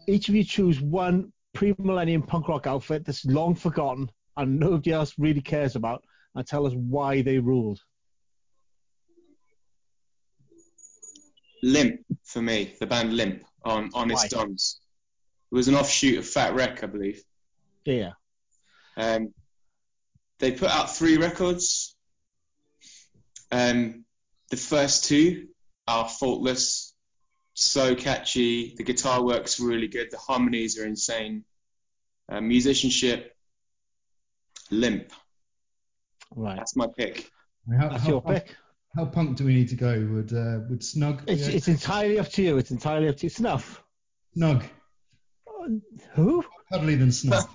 [0.08, 5.14] each of you choose one pre-millennium punk rock outfit that's long forgotten and nobody else
[5.18, 6.04] really cares about,
[6.36, 7.80] and tell us why they ruled.
[11.64, 14.44] Limp for me, the band Limp on Honest Why?
[14.44, 14.82] Dons.
[15.52, 17.24] It was an offshoot of Fat Wreck, I believe.
[17.86, 18.12] Yeah.
[18.98, 19.34] Um,
[20.40, 21.96] they put out three records.
[23.52, 24.06] Um,
[24.52, 25.48] the first two
[25.88, 26.94] are faultless,
[27.54, 28.76] so catchy.
[28.78, 30.12] The guitar works really good.
[30.12, 31.44] The harmonies are insane.
[32.28, 33.36] Uh, musicianship,
[34.72, 35.12] Limp.
[36.36, 36.58] Right.
[36.58, 37.30] That's my pick.
[37.80, 38.56] How, That's how, your pick.
[38.96, 40.08] How punk do we need to go?
[40.12, 41.24] Would uh, would Snug?
[41.28, 42.58] It's, yeah, it's entirely up to you.
[42.58, 43.30] It's entirely up to you.
[43.30, 43.84] Snuff.
[44.34, 44.64] Snug.
[46.14, 46.46] Who?
[46.72, 47.48] Cuddly than Snug.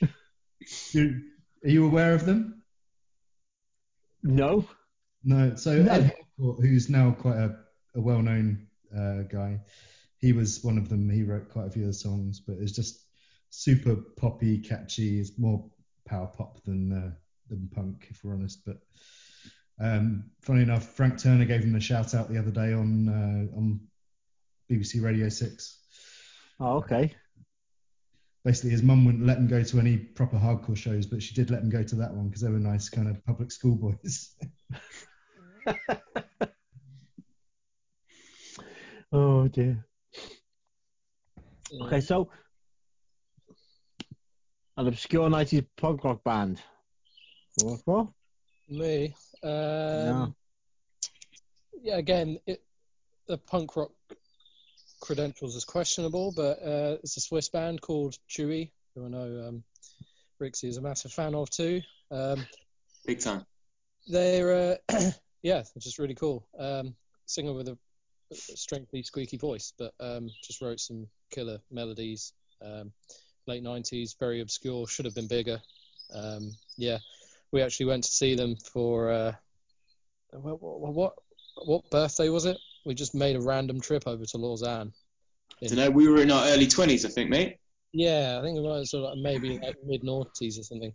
[0.92, 1.20] Do-
[1.66, 2.62] are you aware of them?
[4.22, 4.66] No.
[5.24, 5.56] No.
[5.56, 5.92] So No.
[5.92, 7.56] Ed Harcourt, who's now quite a,
[7.96, 9.60] a well-known uh, guy,
[10.18, 11.10] he was one of them.
[11.10, 13.04] He wrote quite a few of the songs, but it's just
[13.50, 15.18] super poppy, catchy.
[15.18, 15.68] It's more
[16.06, 17.10] power pop than uh,
[17.50, 18.64] than punk, if we're honest.
[18.64, 18.78] But
[19.80, 23.56] um, funny enough, Frank Turner gave him a shout out the other day on uh,
[23.56, 23.80] on
[24.70, 25.80] BBC Radio Six.
[26.60, 27.12] Oh, okay.
[28.46, 31.50] Basically his mum wouldn't let him go to any proper hardcore shows, but she did
[31.50, 34.36] let him go to that one because they were nice kind of public school boys.
[39.12, 39.84] Oh dear.
[41.80, 42.28] Okay, so
[44.76, 46.60] an obscure 90s punk rock band.
[47.62, 48.12] What for?
[48.68, 49.14] Me.
[49.44, 50.34] Um, No.
[51.82, 52.62] Yeah, again, it,
[53.28, 53.92] the punk rock
[55.00, 59.64] credentials is questionable, but uh, it's a Swiss band called Chewy, who I know um,
[60.40, 61.82] Rixie is a massive fan of too.
[62.10, 62.46] Um,
[63.06, 63.44] Big time.
[64.08, 65.10] they're uh,
[65.42, 66.46] yeah, just really cool.
[66.58, 66.94] Um,
[67.26, 67.78] singer with a,
[68.32, 72.32] strangely squeaky voice, but um, just wrote some killer melodies.
[72.62, 72.92] Um,
[73.46, 74.86] late '90s, very obscure.
[74.86, 75.60] Should have been bigger.
[76.12, 76.98] Um, yeah,
[77.52, 79.32] we actually went to see them for uh,
[80.32, 81.12] what what
[81.64, 82.58] what birthday was it?
[82.86, 84.92] We just made a random trip over to Lausanne.
[85.60, 85.90] I don't know.
[85.90, 87.56] We were in our early 20s, I think, mate.
[87.92, 90.92] Yeah, I think it was sort of maybe like mid noughties or something.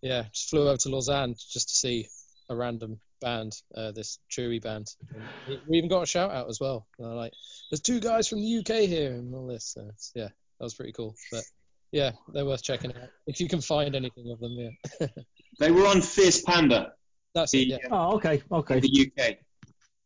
[0.00, 2.08] Yeah, just flew over to Lausanne just to see
[2.50, 4.94] a random band, uh, this Chewy band.
[5.12, 6.86] And we- we even got a shout out as well.
[6.98, 7.32] And they're like,
[7.70, 9.64] there's two guys from the UK here and all this.
[9.74, 11.16] So it's, yeah, that was pretty cool.
[11.32, 11.42] But
[11.90, 14.52] yeah, they're worth checking out if you can find anything of them.
[15.00, 15.06] Yeah,
[15.58, 16.92] They were on Fierce Panda.
[17.34, 17.66] that's it.
[17.68, 17.78] Yeah.
[17.90, 18.78] Oh, okay, okay.
[18.78, 19.38] The UK.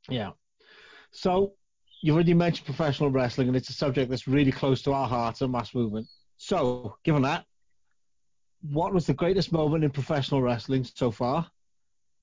[0.09, 0.31] Yeah.
[1.11, 1.55] So
[2.03, 5.41] you've already mentioned professional wrestling, and it's a subject that's really close to our hearts
[5.41, 6.07] and mass movement.
[6.37, 7.45] So, given that,
[8.63, 11.49] what was the greatest moment in professional wrestling so far,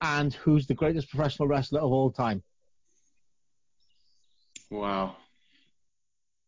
[0.00, 2.42] and who's the greatest professional wrestler of all time?
[4.70, 5.16] Wow.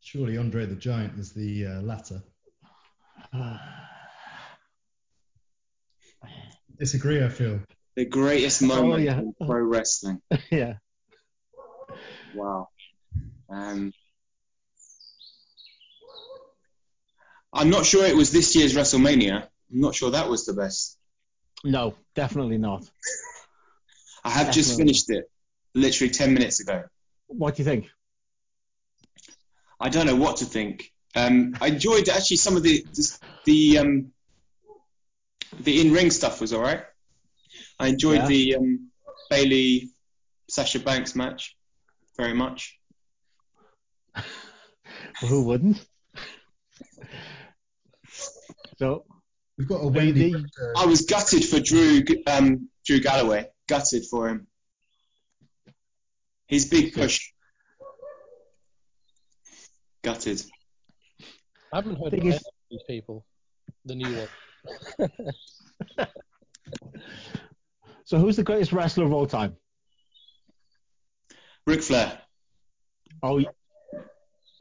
[0.01, 2.23] Surely Andre the Giant is the uh, latter.
[6.79, 7.61] Disagree, I feel.
[7.97, 9.19] The greatest moment Oh, yeah.
[9.19, 10.21] in pro wrestling.
[10.51, 10.75] yeah.
[12.33, 12.69] Wow.
[13.49, 13.93] Um,
[17.53, 19.43] I'm not sure it was this year's WrestleMania.
[19.43, 20.99] I'm not sure that was the best.
[21.65, 22.89] No, definitely not.
[24.25, 25.25] I have just finished it,
[25.75, 26.85] literally 10 minutes ago.
[27.27, 27.89] What do you think?
[29.81, 30.93] I don't know what to think.
[31.15, 34.13] Um, I enjoyed actually some of the the, the um,
[35.61, 36.83] the in-ring stuff was all right.
[37.79, 38.27] I enjoyed Yeah.
[38.27, 38.91] the um,
[39.31, 39.91] Bayley
[40.49, 41.57] Sasha Banks match
[42.19, 42.79] very much.
[45.21, 45.85] Who wouldn't?
[48.79, 49.05] So
[49.57, 50.35] We've got a the- Wendy.
[50.77, 53.47] I was gutted for Drew um, Drew Galloway.
[53.69, 54.47] Gutted for him.
[56.47, 57.33] His big push.
[60.03, 60.43] Gutted.
[61.73, 63.25] I haven't heard of any is- of these people.
[63.85, 64.27] The new
[64.99, 65.11] one.
[68.05, 69.57] so who's the greatest wrestler of all time?
[71.69, 72.19] Ric Flair.
[73.23, 73.45] Oh,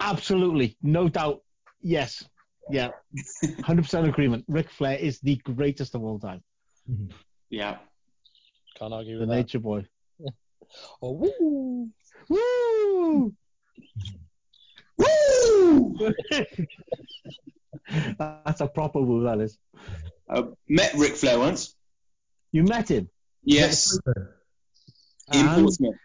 [0.02, 1.42] absolutely, no doubt.
[1.82, 2.28] Yes,
[2.70, 2.90] yeah,
[3.64, 4.44] hundred percent agreement.
[4.50, 6.44] Ric Flair is the greatest of all time.
[7.50, 7.78] Yeah.
[8.78, 9.36] Can't argue The with that.
[9.36, 9.86] Nature Boy.
[11.02, 11.90] Oh, woo!
[12.28, 13.34] Woo!
[14.98, 16.14] Woo!
[18.20, 19.24] That's a proper woo.
[19.24, 19.58] That is.
[20.30, 21.74] I met Ric Flair once.
[22.52, 23.10] You met him.
[23.46, 23.98] Yes.
[25.32, 25.96] In Portsmouth.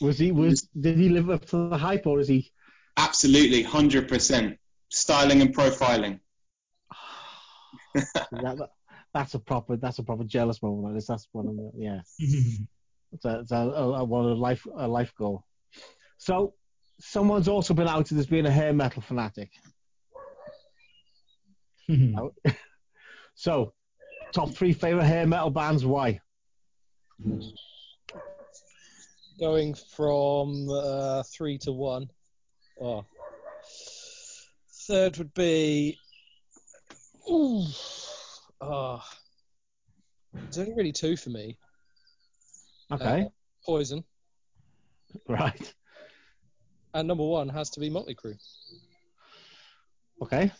[0.00, 2.50] Was he was did he live up to the hype or is he?
[2.96, 3.64] Absolutely.
[3.64, 4.56] 100%.
[4.90, 6.20] Styling and profiling.
[7.94, 8.68] That,
[9.14, 10.92] that's a proper that's a proper jealous moment.
[10.92, 11.06] That is.
[11.06, 12.00] That's one of the yeah.
[13.10, 15.44] It's a, it's a, a, a one of life a life goal.
[16.18, 16.52] So
[17.00, 19.50] someone's also been outed as being a hair metal fanatic.
[23.38, 23.72] So
[24.32, 25.86] top three favorite hair metal bands.
[25.86, 26.20] Why?
[29.38, 32.08] Going from uh, three to one.
[32.80, 33.04] Oh.
[34.88, 35.96] Third would be.
[37.30, 37.64] Ooh.
[38.60, 39.02] Oh.
[40.32, 41.56] There's only really two for me.
[42.90, 43.28] Okay, Uh,
[43.66, 44.02] Poison.
[45.28, 45.74] right.
[46.94, 48.36] And number one has to be Motley Crue.
[50.22, 50.50] Okay.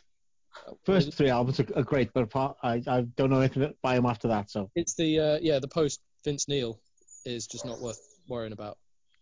[0.85, 4.05] First three albums are, are great, but apart, I, I don't know anything by them
[4.07, 4.51] after that.
[4.51, 6.79] So It's the uh, yeah the post Vince Neil
[7.25, 7.99] is just not worth
[8.29, 8.79] worrying about.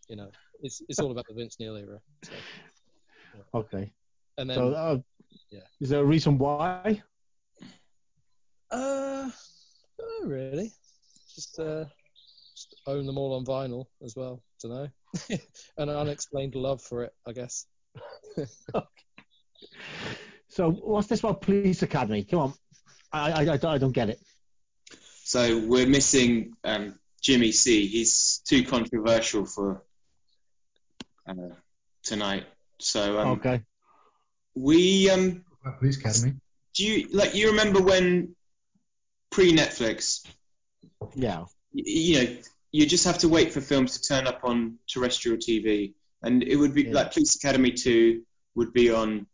[0.09, 0.29] You know,
[0.61, 1.99] it's it's all about the Vince Neil era.
[2.23, 2.31] So.
[3.53, 3.91] okay.
[4.37, 4.97] And then So uh,
[5.51, 5.59] yeah.
[5.81, 7.01] is there a reason why?
[8.71, 9.29] Uh,
[9.99, 10.71] not really.
[11.33, 11.85] Just uh,
[12.55, 14.41] just own them all on vinyl as well.
[14.61, 14.89] Don't know.
[15.77, 17.65] An unexplained love for it, I guess.
[18.37, 18.87] okay.
[20.49, 22.23] So what's this about Police Academy?
[22.23, 22.53] Come on,
[23.11, 24.19] I I, I, I don't get it.
[25.23, 27.87] So we're missing um, Jimmy C.
[27.87, 29.83] He's too controversial for
[31.27, 31.33] uh,
[32.03, 32.45] tonight.
[32.79, 33.63] So um, Okay.
[34.55, 35.43] we um,
[35.79, 36.35] Police Academy.
[36.75, 38.35] do you like you remember when
[39.31, 40.25] pre Netflix?
[41.15, 41.45] Yeah.
[41.73, 42.37] You know,
[42.71, 46.55] you just have to wait for films to turn up on terrestrial TV, and it
[46.55, 46.93] would be Yeah.
[46.93, 48.23] like Police Academy two
[48.55, 49.27] would be on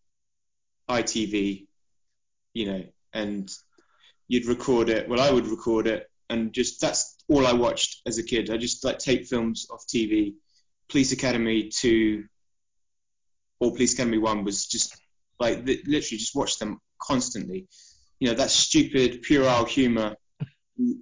[0.89, 1.67] ITV,
[2.53, 3.51] you know, and
[4.27, 5.07] you'd record it.
[5.07, 8.49] Well, I would record it, and just that's all I watched as a kid.
[8.49, 10.33] I just like tape films off TV.
[10.89, 12.25] Police Academy two
[13.59, 14.95] or Police Academy one was just
[15.39, 17.67] like li- literally just watched them constantly.
[18.19, 20.15] You know, that stupid puerile humor.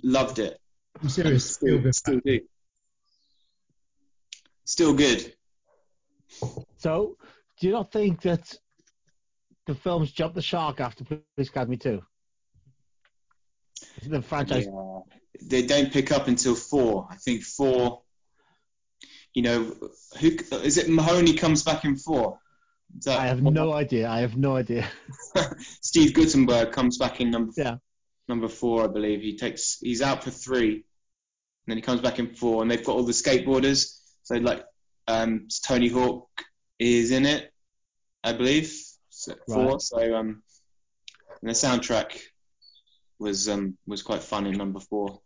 [0.04, 0.60] Loved it.
[1.02, 1.54] I'm serious.
[1.54, 1.96] Still, Feel good.
[1.96, 2.40] still do.
[4.66, 5.34] Still good.
[6.78, 7.18] So,
[7.60, 8.54] do you not think that
[9.66, 12.02] the films jumped the shark after Police Academy 2?
[14.06, 14.66] The franchise.
[14.66, 14.99] Yeah.
[15.41, 17.08] They don't pick up until four.
[17.10, 18.02] I think four.
[19.34, 19.76] You know,
[20.20, 20.30] who
[20.64, 20.89] is it?
[20.89, 22.40] Mahoney comes back in four.
[23.06, 24.10] That- I have no idea.
[24.10, 24.88] I have no idea.
[25.82, 27.78] Steve Guttenberg comes back in number Yeah.
[28.28, 29.22] number four, I believe.
[29.22, 30.84] He takes he's out for three, and
[31.68, 33.98] then he comes back in four, and they've got all the skateboarders.
[34.23, 34.65] So like,
[35.07, 36.28] um, Tony Hawk
[36.80, 37.52] is in it,
[38.23, 38.73] I believe.
[39.10, 39.80] So, four.
[39.80, 40.44] So um,
[41.41, 42.19] and the soundtrack
[43.22, 45.22] was um was quite fun in number four.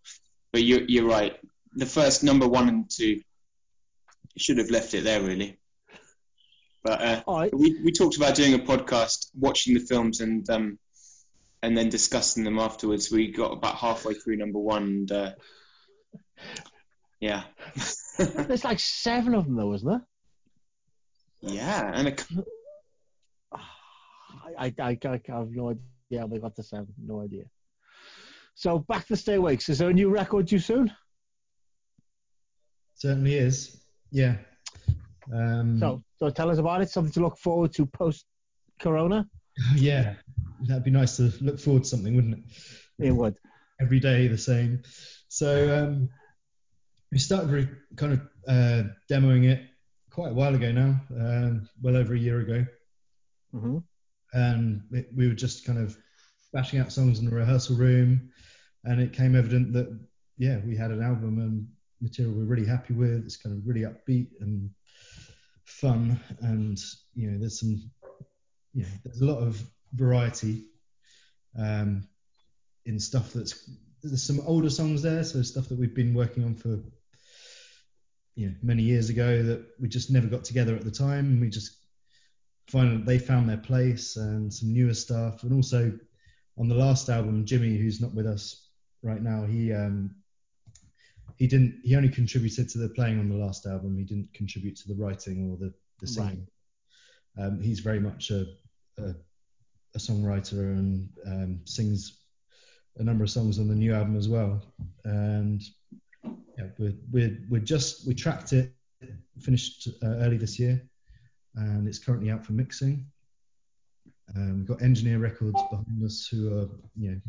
[0.51, 1.38] But you're you're right.
[1.73, 3.22] The first number one and two
[4.38, 5.57] should have left it there really.
[6.84, 7.53] But uh, right.
[7.57, 10.77] we we talked about doing a podcast, watching the films and um
[11.63, 13.11] and then discussing them afterwards.
[13.11, 15.31] We got about halfway through number one, and uh,
[17.19, 17.43] yeah,
[18.17, 20.05] There's like seven of them, though, isn't there?
[21.41, 22.15] yeah, and a,
[24.57, 26.93] I, I, I, I have no idea how they got to seven.
[27.03, 27.45] No idea.
[28.56, 29.68] So, back to Stay Awakes.
[29.69, 30.91] Is there a new record due soon?
[32.95, 33.84] Certainly is.
[34.11, 34.38] Yeah.
[35.34, 36.90] Um, So, so tell us about it.
[36.90, 38.26] Something to look forward to post
[38.80, 39.27] Corona.
[39.76, 40.15] yeah,
[40.68, 43.07] that'd be nice to look forward to something, wouldn't it?
[43.07, 43.36] It would.
[43.82, 44.84] Every day the same.
[45.27, 46.10] So um,
[47.11, 49.64] we started re- kind of uh, demoing it
[50.11, 52.65] quite a while ago now, um, well over a year ago,
[53.52, 53.80] hmm
[54.34, 55.98] and it, we were just kind of
[56.56, 58.32] bashing out songs in the rehearsal room,
[58.86, 59.99] and it came evident that
[60.38, 61.68] yeah, we had an album and
[62.02, 63.26] material we're really happy with.
[63.26, 64.69] It's kind of really upbeat and
[65.65, 66.82] fun, and
[67.14, 67.91] you know, there's some,
[68.73, 69.61] you know, there's a lot of
[69.94, 70.64] variety
[71.60, 72.07] um,
[72.86, 73.69] in stuff that's
[74.02, 76.80] there's some older songs there, so stuff that we've been working on for
[78.36, 81.49] you know many years ago that we just never got together at the time, we
[81.49, 81.76] just
[82.68, 85.91] finally they found their place and some newer stuff, and also
[86.57, 88.69] on the last album, Jimmy, who's not with us
[89.03, 90.15] right now, he um,
[91.38, 93.98] he didn't he only contributed to the playing on the last album.
[93.98, 96.48] He didn't contribute to the writing or the the singing.
[97.38, 98.45] Um, he's very much a,
[98.98, 99.15] a
[99.95, 102.19] a songwriter and um, sings
[102.98, 104.61] a number of songs on the new album as well.
[105.03, 105.61] And
[106.57, 108.73] yeah, we're, we're, we're just, we tracked it,
[109.40, 110.82] finished uh, early this year,
[111.56, 113.06] and it's currently out for mixing.
[114.36, 116.68] Um, we've got Engineer Records behind us who are,
[116.98, 117.22] you know,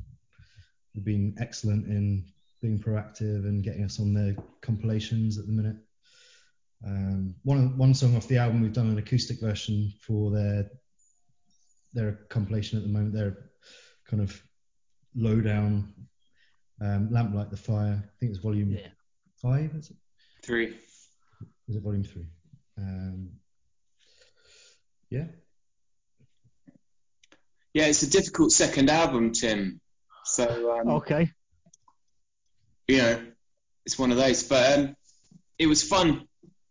[0.94, 2.24] have been excellent in
[2.62, 5.76] being proactive and getting us on their compilations at the minute.
[6.86, 10.70] Um, one one song off the album we've done an acoustic version for their
[11.94, 13.14] their compilation at the moment.
[13.14, 13.50] They're
[14.06, 14.42] kind of
[15.14, 15.92] low down,
[16.80, 18.02] um, lamplight the fire.
[18.04, 18.88] I think it's volume Yeah.
[19.40, 19.74] five.
[19.74, 19.96] Is it?
[20.42, 20.76] three.
[21.68, 22.26] Is it volume three?
[22.78, 23.30] Um,
[25.10, 25.26] yeah.
[27.76, 29.82] Yeah, it's a difficult second album, Tim.
[30.24, 31.30] So um, Okay.
[32.88, 33.26] you know,
[33.84, 34.44] it's one of those.
[34.44, 34.96] But um,
[35.58, 36.26] it was fun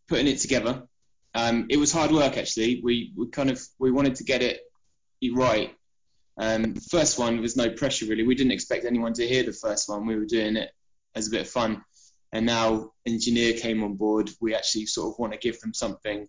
[0.08, 0.88] putting it together.
[1.36, 2.82] Um, it was hard work actually.
[2.84, 4.62] We we kind of we wanted to get it
[5.32, 5.76] right.
[6.40, 8.26] Um, the first one was no pressure really.
[8.26, 10.08] We didn't expect anyone to hear the first one.
[10.08, 10.72] We were doing it
[11.14, 11.84] as a bit of fun.
[12.34, 14.32] And now engineer came on board.
[14.42, 16.28] We actually sort of want to give them something,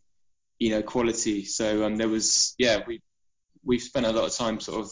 [0.58, 1.46] you know, quality.
[1.46, 3.00] So um, there was yeah we
[3.66, 4.90] we've spent a lot of time sort of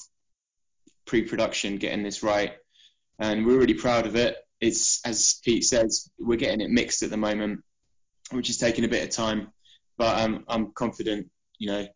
[1.06, 2.52] pre-production getting this right,
[3.18, 4.36] and we're really proud of it.
[4.60, 7.60] It's as Pete says, we're getting it mixed at the moment,
[8.32, 9.52] which is taking a bit of time,
[9.96, 11.30] but um, I'm confident.
[11.58, 11.86] You know,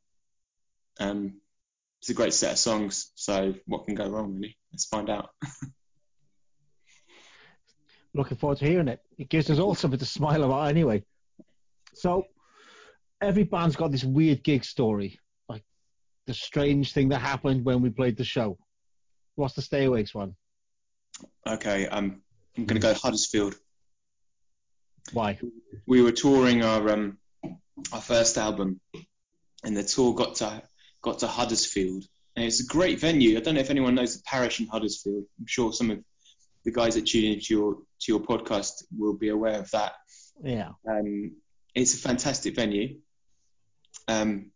[1.01, 1.35] um,
[2.01, 3.11] it's a great set of songs.
[3.15, 4.57] So what can go wrong, really?
[4.73, 5.31] Let's find out.
[8.15, 9.01] Looking forward to hearing it.
[9.19, 11.05] It gives us all something to smile about anyway.
[11.95, 12.25] So,
[13.21, 15.19] every band's got this weird gig story,
[16.29, 18.59] the strange thing that happened when we played the show.
[19.35, 20.37] What's the Stay Awakes one?
[21.49, 22.21] Okay, um,
[22.57, 23.55] I'm going to go Huddersfield.
[25.15, 25.39] Why?
[25.87, 27.19] We were touring our um,
[27.93, 28.79] our first album,
[29.65, 30.63] and the tour got to
[31.01, 32.05] got to Huddersfield,
[32.37, 33.39] And it's a great venue.
[33.39, 35.25] I don't know if anyone knows the parish in Huddersfield.
[35.41, 35.99] I'm sure some of
[36.67, 39.93] the guys that tune into your to your podcast will be aware of that.
[40.45, 40.73] Yeah.
[40.87, 41.37] Um,
[41.75, 42.99] it's a fantastic venue.
[44.09, 44.51] Um,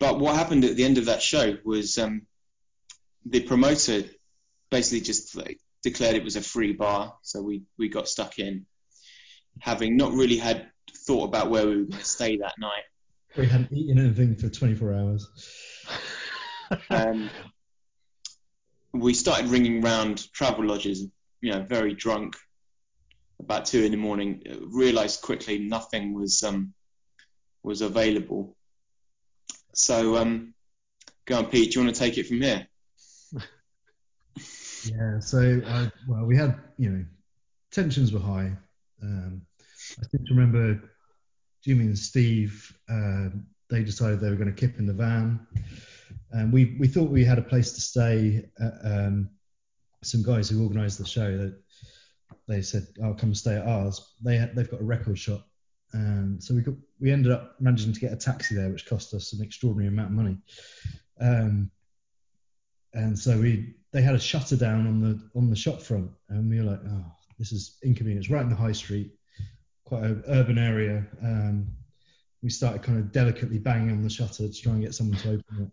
[0.00, 2.22] but what happened at the end of that show was um,
[3.26, 4.02] the promoter
[4.70, 8.66] basically just like, declared it was a free bar, so we we got stuck in,
[9.60, 10.70] having not really had
[11.06, 12.82] thought about where we were going to stay that night.
[13.36, 15.28] We hadn't eaten anything for 24 hours.
[16.88, 17.30] Um,
[18.92, 21.04] we started ringing round travel lodges,
[21.40, 22.36] you know, very drunk.
[23.40, 26.72] About two in the morning, realised quickly nothing was um,
[27.64, 28.56] was available.
[29.72, 30.54] So, um,
[31.26, 31.72] go on, Pete.
[31.72, 32.66] Do you want to take it from here?
[34.82, 37.04] Yeah, so I, well, we had, you know,
[37.70, 38.50] tensions were high.
[39.02, 39.42] Um,
[39.98, 40.80] I seem to remember
[41.62, 43.28] Jimmy and Steve, uh,
[43.68, 45.46] they decided they were going to kip in the van.
[46.30, 48.46] And we, we thought we had a place to stay.
[48.58, 49.28] At, um,
[50.02, 51.60] some guys who organised the show that
[52.48, 55.46] they said, "I'll come stay at ours." They they've got a record shop,
[55.92, 59.12] um, so we got, we ended up managing to get a taxi there, which cost
[59.14, 60.36] us an extraordinary amount of money.
[61.20, 61.70] Um,
[62.94, 66.48] and so we they had a shutter down on the on the shop front, and
[66.48, 67.04] we were like, "Oh,
[67.38, 69.12] this is inconvenient." It's right in the high street,
[69.84, 71.06] quite an urban area.
[71.22, 71.68] Um,
[72.42, 75.28] we started kind of delicately banging on the shutter to try and get someone to
[75.30, 75.70] open it.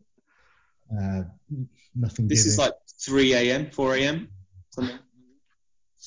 [1.00, 1.24] Uh,
[1.96, 2.28] nothing.
[2.28, 2.52] This giving.
[2.52, 4.30] is like 3 a.m., 4 a.m.
[4.72, 5.00] Something.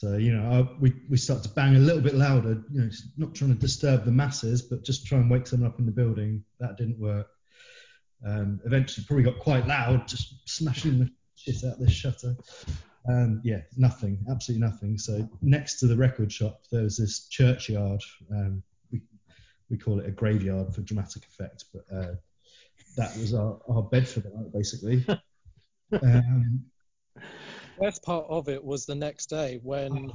[0.00, 2.62] So you know, I, we we start to bang a little bit louder.
[2.72, 5.78] You know, not trying to disturb the masses, but just try and wake someone up
[5.78, 6.42] in the building.
[6.58, 7.26] That didn't work.
[8.26, 12.34] Um, eventually, probably got quite loud, just smashing the shit out of this shutter.
[13.10, 14.96] Um, yeah, nothing, absolutely nothing.
[14.96, 18.00] So next to the record shop, there was this churchyard.
[18.30, 19.02] Um, we
[19.68, 22.14] we call it a graveyard for dramatic effect, but uh,
[22.96, 25.04] that was our, our bed for the night, basically.
[26.02, 26.64] um,
[27.80, 30.10] best part of it was the next day when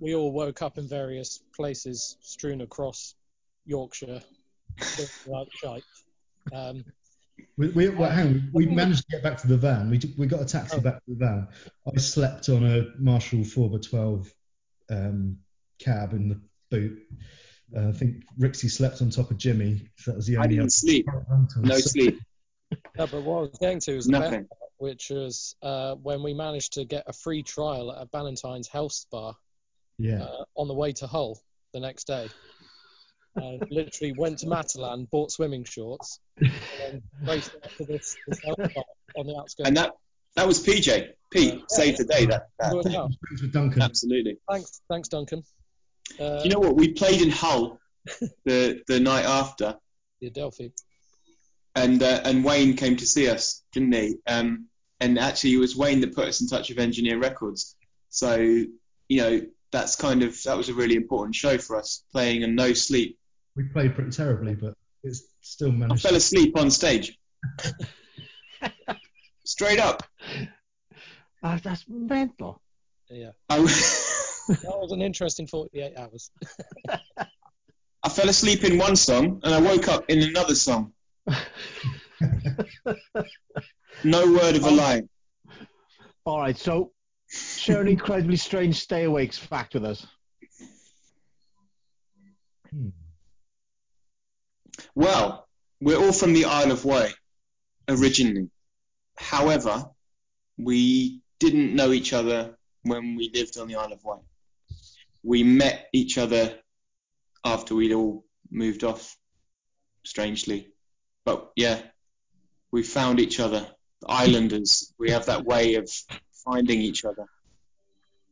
[0.00, 3.14] we all woke up in various places strewn across
[3.66, 4.22] Yorkshire,
[5.26, 5.82] like shite.
[6.52, 6.84] Um,
[7.56, 9.90] we, we, well, hang on, we managed to get back to the van.
[9.90, 11.48] We, we got a taxi back to the van.
[11.86, 14.30] I slept on a Marshall 4x12
[14.90, 15.36] um,
[15.78, 16.40] cab in the
[16.70, 16.98] boot.
[17.76, 19.88] Uh, I think Rixie slept on top of Jimmy.
[19.96, 20.42] So that was the only.
[20.42, 21.06] I only didn't sleep.
[21.58, 22.20] No sleep.
[22.98, 24.44] No, but what I was getting to was the best Nothing.
[24.44, 28.68] part, which was uh, when we managed to get a free trial at a Bannatyne's
[28.68, 29.34] health spa
[29.98, 30.22] Yeah.
[30.22, 31.40] uh, on the way to Hull
[31.74, 32.28] the next day.
[33.36, 36.50] And literally went to Matalan, bought swimming shorts, and
[36.80, 38.82] then raced out to this, this health spa
[39.16, 39.68] on the outskirts.
[39.68, 39.92] And that
[40.36, 41.10] that was PJ.
[41.32, 42.24] Pete saved the day.
[42.26, 42.74] That, that.
[42.74, 42.88] Worked.
[42.88, 43.82] Thanks for Duncan.
[43.82, 44.38] Absolutely.
[44.50, 45.42] Thanks, thanks, Duncan.
[46.18, 46.74] Uh, Do you know what?
[46.74, 47.78] We played in Hull
[48.44, 49.76] the the night after,
[50.20, 50.72] the Adelphi.
[51.78, 54.16] And uh, and Wayne came to see us, didn't he?
[54.26, 54.66] Um,
[55.00, 57.76] and actually, it was Wayne that put us in touch with Engineer Records.
[58.10, 59.40] So you know,
[59.72, 63.18] that's kind of that was a really important show for us, playing and no sleep.
[63.56, 67.18] We played pretty terribly, but it's still I fell asleep on stage.
[69.44, 70.02] Straight up.
[71.42, 72.60] That, that's mental.
[73.08, 73.30] Yeah.
[73.48, 73.58] I,
[74.48, 76.30] That was an interesting 48 hours.
[78.02, 80.92] I fell asleep in one song and I woke up in another song.
[84.04, 85.02] No word of a lie.
[86.24, 86.92] All right, so
[87.28, 90.06] share an incredibly strange stay awakes fact with us.
[92.70, 92.88] Hmm.
[94.94, 95.48] Well,
[95.80, 97.14] we're all from the Isle of Wight
[97.88, 98.50] originally.
[99.16, 99.86] However,
[100.56, 104.20] we didn't know each other when we lived on the Isle of Wight.
[105.22, 106.58] We met each other
[107.44, 109.16] after we'd all moved off,
[110.04, 110.68] strangely.
[111.28, 111.82] But yeah,
[112.72, 113.66] we found each other.
[114.06, 115.90] Islanders, we have that way of
[116.42, 117.26] finding each other.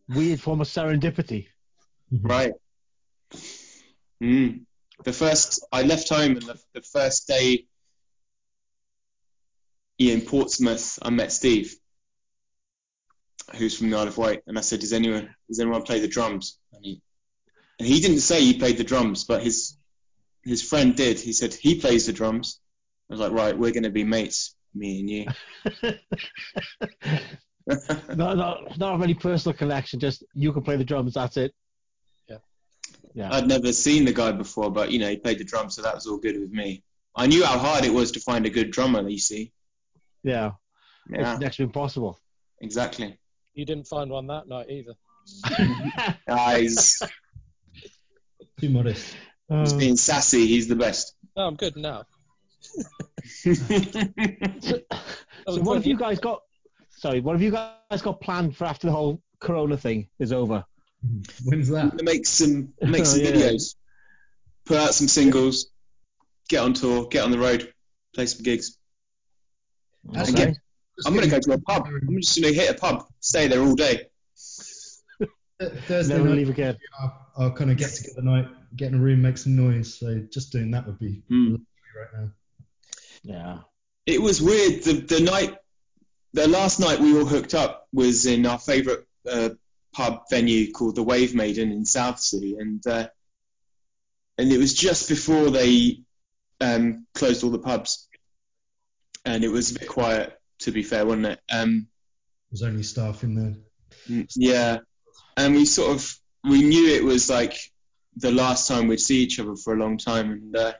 [0.08, 1.48] Weird form of serendipity.
[2.22, 2.52] Right.
[4.22, 4.60] Mm.
[5.02, 7.66] The first, I left home, and the, the first day
[9.98, 11.74] in Portsmouth, I met Steve,
[13.56, 16.06] who's from the Isle of Wight, and I said, "Does anyone, does anyone play the
[16.06, 17.02] drums?" And he,
[17.80, 19.76] and he didn't say he played the drums, but his
[20.44, 21.18] his friend did.
[21.18, 22.60] He said he plays the drums.
[23.10, 25.26] I was like, "Right, we're going to be mates, me and you."
[28.14, 30.00] no, no, not have any personal connection.
[30.00, 31.14] Just you can play the drums.
[31.14, 31.54] That's it.
[32.28, 32.38] Yeah.
[33.14, 33.34] Yeah.
[33.34, 35.94] I'd never seen the guy before, but you know, he played the drums, so that
[35.94, 36.82] was all good with me.
[37.14, 39.08] I knew how hard it was to find a good drummer.
[39.08, 39.52] You see.
[40.22, 40.52] Yeah.
[41.08, 41.32] Yeah.
[41.32, 42.18] It's next to impossible.
[42.60, 43.18] Exactly.
[43.54, 44.94] You didn't find one that night either.
[46.28, 47.00] Guys,
[48.60, 49.16] Too modest.
[49.48, 50.46] he's being sassy.
[50.46, 51.14] He's the best.
[51.36, 52.04] No, I'm good now.
[53.24, 53.54] So,
[54.60, 56.42] so what have you guys got?
[56.90, 60.64] Sorry, what have you guys got planned for after the whole Corona thing is over?
[61.44, 62.02] When's that?
[62.02, 63.32] Make some make some Yeah.
[63.32, 63.74] videos,
[64.64, 65.66] put out some singles,
[66.48, 67.72] get on tour, get on the road,
[68.14, 68.78] play some gigs.
[70.16, 70.32] Okay.
[70.32, 70.58] get-
[71.04, 71.86] I'm gonna go to a pub.
[71.86, 74.08] I'm just gonna hit a pub, stay there all day.
[75.60, 76.76] Thursday Never night leave again.
[77.00, 79.98] Our, our kind of get together night, get in a room, make some noise.
[79.98, 81.52] So just doing that would be hmm.
[81.52, 81.66] lovely
[81.98, 82.30] right now.
[83.26, 83.58] Yeah.
[84.06, 84.84] It was weird.
[84.84, 85.56] The the night,
[86.32, 89.50] the last night we all hooked up was in our favourite uh,
[89.92, 93.08] pub venue called the Wave Maiden in Southsea, and uh,
[94.38, 96.02] and it was just before they
[96.60, 98.06] um, closed all the pubs,
[99.24, 100.32] and it was a bit quiet.
[100.60, 101.40] To be fair, wasn't it?
[101.52, 101.88] Um,
[102.50, 103.56] There's only staff in there.
[104.08, 104.78] Mm, Yeah,
[105.36, 107.58] and we sort of we knew it was like
[108.16, 110.72] the last time we'd see each other for a long time, and uh,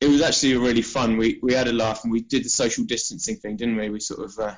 [0.00, 1.16] it was actually really fun.
[1.16, 3.90] We we had a laugh and we did the social distancing thing, didn't we?
[3.90, 4.54] We sort of uh,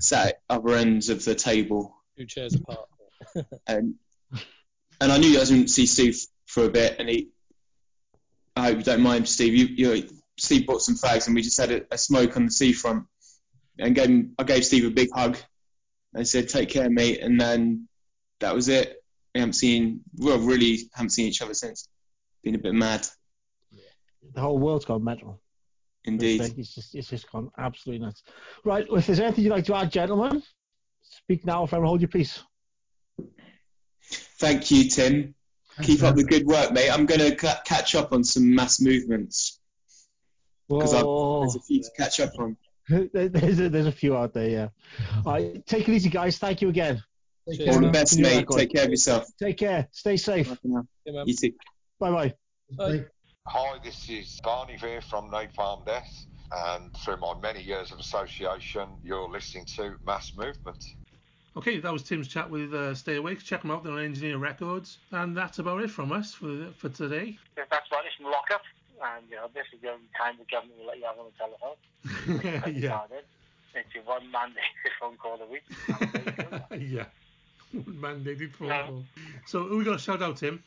[0.00, 2.88] sat at upper ends of the table, Two chairs apart.
[3.68, 3.94] and
[5.00, 7.28] and I knew I didn't see Steve for a bit, and he.
[8.56, 9.54] I hope you don't mind, Steve.
[9.54, 12.50] You, you Steve bought some fags, and we just had a, a smoke on the
[12.50, 13.04] seafront,
[13.78, 15.38] and gave him, I gave Steve a big hug.
[16.12, 17.88] I said, "Take care, mate," and then
[18.40, 18.96] that was it.
[19.32, 21.88] We haven't seen, well, really haven't seen each other since.
[22.42, 23.06] Been a bit mad,
[24.34, 25.40] The whole world's gone mental.
[26.04, 26.40] indeed.
[26.56, 28.22] It's just, it's just gone absolutely nuts.
[28.64, 30.42] Right, well, if there's anything you'd like to add, gentlemen,
[31.02, 32.42] speak now or forever hold your peace.
[34.38, 35.34] Thank you, Tim.
[35.82, 36.90] Keep up the good work, mate.
[36.90, 39.60] I'm going to ca- catch up on some mass movements
[40.68, 40.92] because
[41.42, 42.56] there's a few to catch up on.
[42.88, 44.68] there's, a, there's a few out there, yeah.
[45.26, 46.38] All right, take it easy, guys.
[46.38, 47.02] Thank you again.
[47.46, 48.46] All the best, mate.
[48.50, 49.24] Take care of yourself.
[49.38, 49.88] Take care.
[49.92, 50.48] Stay safe.
[51.26, 51.52] You too.
[52.00, 52.34] Bye Bye
[52.76, 53.04] bye.
[53.46, 58.88] Hi, this is Barney here from Napalm Death, and through my many years of association,
[59.02, 60.84] you're listening to Mass Movement.
[61.56, 63.42] Okay, that was Tim's chat with uh, Stay Awake.
[63.42, 63.84] Check them out.
[63.84, 64.98] They're on Engineer Records.
[65.12, 67.38] And that's about it from us for for today.
[67.56, 68.04] Yeah, that's right.
[68.04, 68.60] It's from lockup,
[69.02, 71.26] and you know this is the only time the government will let you have on
[71.32, 72.74] the telephone.
[72.82, 73.00] yeah.
[73.74, 75.62] It's your one mandated phone call a week.
[76.92, 77.06] yeah.
[77.74, 79.04] Mandated phone call.
[79.46, 80.62] So who we got to shout out, Tim?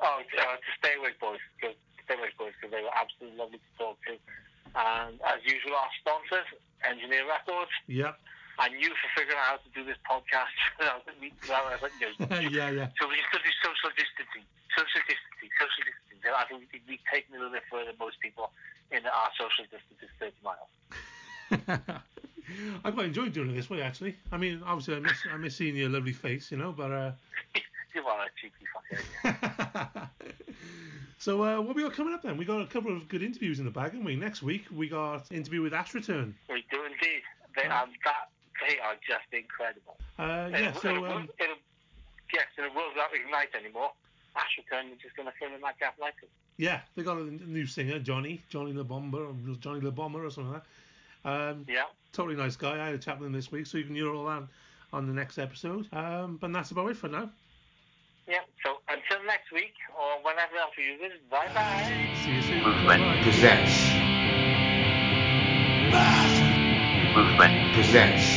[0.00, 1.40] Oh, uh, to stay awake, boys.
[1.60, 1.74] Cause,
[2.04, 4.14] stay awake, boys, because they were absolutely lovely to talk to.
[4.76, 6.44] And as usual, our sponsors,
[6.84, 8.12] Engineer Records, Yep.
[8.60, 11.32] and you for figuring out how to do this podcast without me.
[11.40, 12.88] Without, us, you know, yeah, yeah.
[13.00, 14.44] So we still do social distancing,
[14.76, 16.32] social distancing, social distancing.
[16.36, 18.52] I think we- we've taken a little bit further than most people
[18.92, 20.70] in our social distance is 30 miles.
[22.84, 24.16] I quite enjoyed doing it this way, actually.
[24.30, 26.92] I mean, obviously, I miss I miss seeing your lovely face, you know, but.
[26.92, 27.12] uh
[27.96, 30.08] You are a cheeky fucker.
[31.18, 32.36] So uh, what we got coming up then?
[32.36, 34.14] We got a couple of good interviews in the bag, haven't we?
[34.16, 36.34] Next week we got interview with Ash Return.
[36.50, 37.22] We do indeed.
[37.56, 38.28] They, um, that,
[38.60, 39.96] they are just incredible.
[40.18, 41.56] Uh, yeah, it- so and it- um, it'll-
[42.34, 43.92] yes, and it will not ignite anymore.
[44.36, 46.28] Ash Return is just going to fill in that gap like Lighted.
[46.58, 50.30] yeah, they got a new singer, Johnny, Johnny the Bomber, or Johnny the Bomber, or
[50.30, 50.62] something like
[51.24, 51.28] that.
[51.30, 51.84] Um, Yeah.
[52.12, 52.74] Totally nice guy.
[52.80, 54.42] I had a chat with him this week, so you can hear all that
[54.92, 55.88] on the next episode.
[55.94, 57.30] Um, but that's about it for now.
[58.28, 61.84] Yeah, so until next week, or whenever else you use it, bye bye.
[62.24, 62.62] See you soon.
[62.62, 63.94] Movement presents
[67.14, 68.35] Movement presents